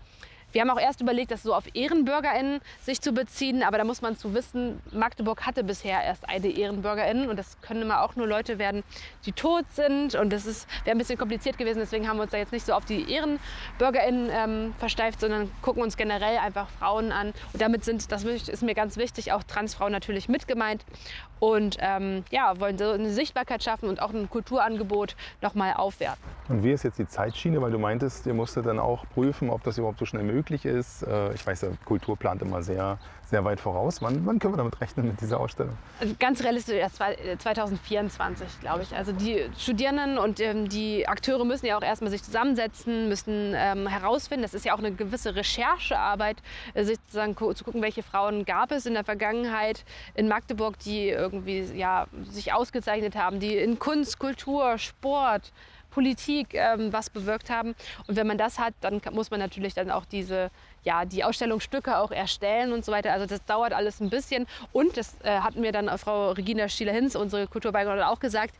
wir 0.54 0.60
haben 0.60 0.70
auch 0.70 0.80
erst 0.80 1.00
überlegt, 1.00 1.32
das 1.32 1.42
so 1.42 1.52
auf 1.52 1.64
EhrenbürgerInnen 1.74 2.60
sich 2.80 3.00
zu 3.00 3.12
beziehen, 3.12 3.62
aber 3.64 3.76
da 3.76 3.84
muss 3.84 4.02
man 4.02 4.16
zu 4.16 4.34
wissen, 4.34 4.80
Magdeburg 4.92 5.44
hatte 5.44 5.64
bisher 5.64 6.02
erst 6.02 6.28
eine 6.28 6.46
EhrenbürgerInnen 6.46 7.28
und 7.28 7.36
das 7.36 7.60
können 7.60 7.82
immer 7.82 8.02
auch 8.02 8.14
nur 8.14 8.28
Leute 8.28 8.58
werden, 8.58 8.84
die 9.26 9.32
tot 9.32 9.64
sind 9.72 10.14
und 10.14 10.32
das 10.32 10.44
wäre 10.84 10.94
ein 10.94 10.98
bisschen 10.98 11.18
kompliziert 11.18 11.58
gewesen, 11.58 11.80
deswegen 11.80 12.08
haben 12.08 12.18
wir 12.18 12.22
uns 12.22 12.30
da 12.30 12.38
jetzt 12.38 12.52
nicht 12.52 12.64
so 12.64 12.72
auf 12.72 12.84
die 12.84 13.12
EhrenbürgerInnen 13.12 14.30
ähm, 14.32 14.74
versteift, 14.78 15.20
sondern 15.20 15.50
gucken 15.60 15.82
uns 15.82 15.96
generell 15.96 16.38
einfach 16.38 16.68
Frauen 16.68 17.10
an 17.10 17.32
und 17.52 17.60
damit 17.60 17.84
sind, 17.84 18.12
das 18.12 18.22
ist 18.24 18.62
mir 18.62 18.74
ganz 18.74 18.96
wichtig, 18.96 19.32
auch 19.32 19.42
Transfrauen 19.42 19.90
natürlich 19.90 20.28
mit 20.28 20.46
gemeint 20.46 20.84
und 21.40 21.76
ähm, 21.80 22.24
ja, 22.30 22.58
wollen 22.60 22.78
so 22.78 22.90
eine 22.90 23.10
Sichtbarkeit 23.10 23.62
schaffen 23.62 23.88
und 23.88 24.00
auch 24.00 24.12
ein 24.12 24.30
Kulturangebot 24.30 25.16
nochmal 25.42 25.74
aufwerten. 25.74 26.22
Und 26.48 26.62
wie 26.62 26.72
ist 26.72 26.84
jetzt 26.84 26.98
die 26.98 27.06
Zeitschiene? 27.06 27.60
Weil 27.60 27.70
du 27.70 27.78
meintest, 27.78 28.26
ihr 28.26 28.34
musstet 28.34 28.66
dann 28.66 28.78
auch 28.78 29.04
prüfen, 29.14 29.50
ob 29.50 29.62
das 29.62 29.78
überhaupt 29.78 29.98
so 29.98 30.04
schnell 30.04 30.22
möglich 30.22 30.42
ist. 30.42 30.43
Äh, 30.50 31.34
ich 31.34 31.46
weiß, 31.46 31.66
Kultur 31.84 32.16
plant 32.16 32.42
immer 32.42 32.62
sehr, 32.62 32.98
sehr 33.24 33.44
weit 33.44 33.60
voraus. 33.60 34.02
Wann, 34.02 34.24
wann 34.26 34.38
können 34.38 34.54
wir 34.54 34.58
damit 34.58 34.80
rechnen 34.80 35.08
mit 35.08 35.20
dieser 35.20 35.40
Ausstellung? 35.40 35.76
Ganz 36.18 36.42
realistisch 36.42 36.74
erst 36.74 36.96
2024, 36.96 38.46
äh, 38.46 38.50
glaube 38.60 38.82
ich. 38.82 38.94
Also 38.94 39.12
die 39.12 39.46
Studierenden 39.58 40.18
und 40.18 40.40
ähm, 40.40 40.68
die 40.68 41.08
Akteure 41.08 41.44
müssen 41.44 41.66
ja 41.66 41.76
auch 41.76 41.82
erstmal 41.82 42.10
sich 42.10 42.22
zusammensetzen, 42.22 43.08
müssen 43.08 43.54
ähm, 43.56 43.86
herausfinden, 43.86 44.42
das 44.42 44.54
ist 44.54 44.64
ja 44.64 44.74
auch 44.74 44.78
eine 44.78 44.92
gewisse 44.92 45.34
Recherchearbeit, 45.34 46.42
äh, 46.74 46.84
sich 46.84 46.98
zu 47.08 47.64
gucken, 47.64 47.82
welche 47.82 48.02
Frauen 48.02 48.44
gab 48.44 48.72
es 48.72 48.86
in 48.86 48.94
der 48.94 49.04
Vergangenheit 49.04 49.84
in 50.14 50.28
Magdeburg, 50.28 50.78
die 50.78 51.08
irgendwie 51.08 51.62
ja, 51.74 52.06
sich 52.30 52.52
ausgezeichnet 52.52 53.16
haben, 53.16 53.40
die 53.40 53.56
in 53.56 53.78
Kunst, 53.78 54.18
Kultur, 54.18 54.78
Sport, 54.78 55.52
Politik 55.94 56.54
ähm, 56.54 56.92
was 56.92 57.08
bewirkt 57.08 57.50
haben. 57.50 57.74
Und 58.08 58.16
wenn 58.16 58.26
man 58.26 58.36
das 58.36 58.58
hat, 58.58 58.74
dann 58.80 59.00
muss 59.12 59.30
man 59.30 59.38
natürlich 59.38 59.74
dann 59.74 59.90
auch 59.90 60.04
diese, 60.04 60.50
ja, 60.82 61.04
die 61.04 61.22
Ausstellungsstücke 61.22 61.96
auch 61.96 62.10
erstellen 62.10 62.72
und 62.72 62.84
so 62.84 62.90
weiter. 62.90 63.12
Also 63.12 63.26
das 63.26 63.44
dauert 63.44 63.72
alles 63.72 64.00
ein 64.00 64.10
bisschen. 64.10 64.46
Und 64.72 64.96
das 64.96 65.16
äh, 65.22 65.38
hatten 65.38 65.60
mir 65.60 65.70
dann 65.70 65.88
Frau 65.98 66.32
Regina 66.32 66.68
Stieler-Hinz, 66.68 67.14
unsere 67.14 67.46
Kulturbeigeordnete, 67.46 68.08
auch 68.08 68.18
gesagt, 68.18 68.54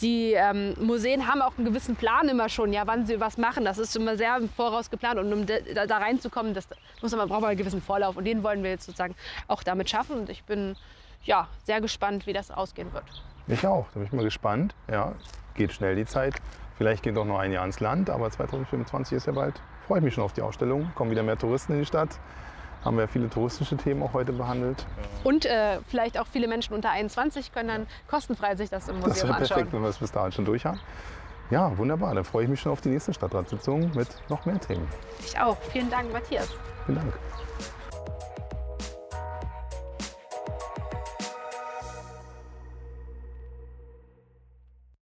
die 0.00 0.34
ähm, 0.34 0.74
Museen 0.78 1.26
haben 1.26 1.42
auch 1.42 1.56
einen 1.56 1.66
gewissen 1.66 1.96
Plan 1.96 2.28
immer 2.28 2.48
schon, 2.48 2.72
ja, 2.72 2.86
wann 2.86 3.06
sie 3.06 3.18
was 3.18 3.38
machen. 3.38 3.64
Das 3.64 3.78
ist 3.78 3.96
immer 3.96 4.16
sehr 4.16 4.36
im 4.36 4.48
Voraus 4.48 4.90
geplant. 4.90 5.18
Und 5.18 5.32
um 5.32 5.46
da, 5.46 5.86
da 5.86 5.96
reinzukommen, 5.96 6.54
das 6.54 6.68
muss 7.02 7.16
man, 7.16 7.28
braucht 7.28 7.40
man 7.40 7.50
einen 7.50 7.58
gewissen 7.58 7.82
Vorlauf. 7.82 8.16
Und 8.16 8.24
den 8.24 8.42
wollen 8.42 8.62
wir 8.62 8.70
jetzt 8.70 8.86
sozusagen 8.86 9.14
auch 9.48 9.62
damit 9.62 9.90
schaffen. 9.90 10.16
Und 10.16 10.30
ich 10.30 10.44
bin 10.44 10.76
ja, 11.24 11.48
sehr 11.64 11.80
gespannt, 11.80 12.26
wie 12.26 12.32
das 12.32 12.50
ausgehen 12.50 12.92
wird. 12.92 13.04
Ich 13.48 13.66
auch, 13.66 13.86
da 13.92 14.00
bin 14.00 14.04
ich 14.04 14.12
mal 14.12 14.24
gespannt. 14.24 14.74
Ja, 14.90 15.14
geht 15.54 15.72
schnell 15.72 15.96
die 15.96 16.04
Zeit. 16.04 16.34
Vielleicht 16.78 17.02
geht 17.02 17.16
auch 17.16 17.24
noch 17.24 17.38
ein 17.38 17.52
Jahr 17.52 17.64
ins 17.64 17.80
Land, 17.80 18.10
aber 18.10 18.30
2025 18.30 19.16
ist 19.16 19.26
ja 19.26 19.32
bald. 19.32 19.60
Freue 19.86 19.98
ich 19.98 20.04
mich 20.04 20.14
schon 20.14 20.24
auf 20.24 20.32
die 20.32 20.42
Ausstellung. 20.42 20.90
Kommen 20.94 21.10
wieder 21.10 21.22
mehr 21.22 21.38
Touristen 21.38 21.72
in 21.72 21.80
die 21.80 21.86
Stadt 21.86 22.18
haben 22.86 22.96
wir 22.96 23.08
viele 23.08 23.28
touristische 23.28 23.76
Themen 23.76 24.02
auch 24.02 24.14
heute 24.14 24.32
behandelt. 24.32 24.86
Und 25.24 25.44
äh, 25.44 25.80
vielleicht 25.88 26.18
auch 26.18 26.26
viele 26.26 26.48
Menschen 26.48 26.72
unter 26.72 26.90
21 26.90 27.52
können 27.52 27.68
dann 27.68 27.86
kostenfrei 28.08 28.54
sich 28.54 28.70
das 28.70 28.88
im 28.88 28.96
Museum 28.96 29.10
das 29.10 29.22
wäre 29.24 29.34
anschauen. 29.34 29.48
perfekt, 29.48 29.72
wenn 29.72 29.82
wir 29.82 29.88
es 29.88 29.98
bis 29.98 30.12
dahin 30.12 30.32
schon 30.32 30.44
durch 30.44 30.64
haben. 30.64 30.80
Ja, 31.50 31.76
wunderbar. 31.76 32.14
Dann 32.14 32.24
freue 32.24 32.44
ich 32.44 32.48
mich 32.48 32.60
schon 32.60 32.72
auf 32.72 32.80
die 32.80 32.88
nächste 32.88 33.12
Stadtratssitzung 33.12 33.90
mit 33.94 34.08
noch 34.28 34.46
mehr 34.46 34.60
Themen. 34.60 34.86
Ich 35.20 35.38
auch. 35.38 35.56
Vielen 35.72 35.90
Dank, 35.90 36.12
Matthias. 36.12 36.48
Vielen 36.86 36.98
Dank. 36.98 37.12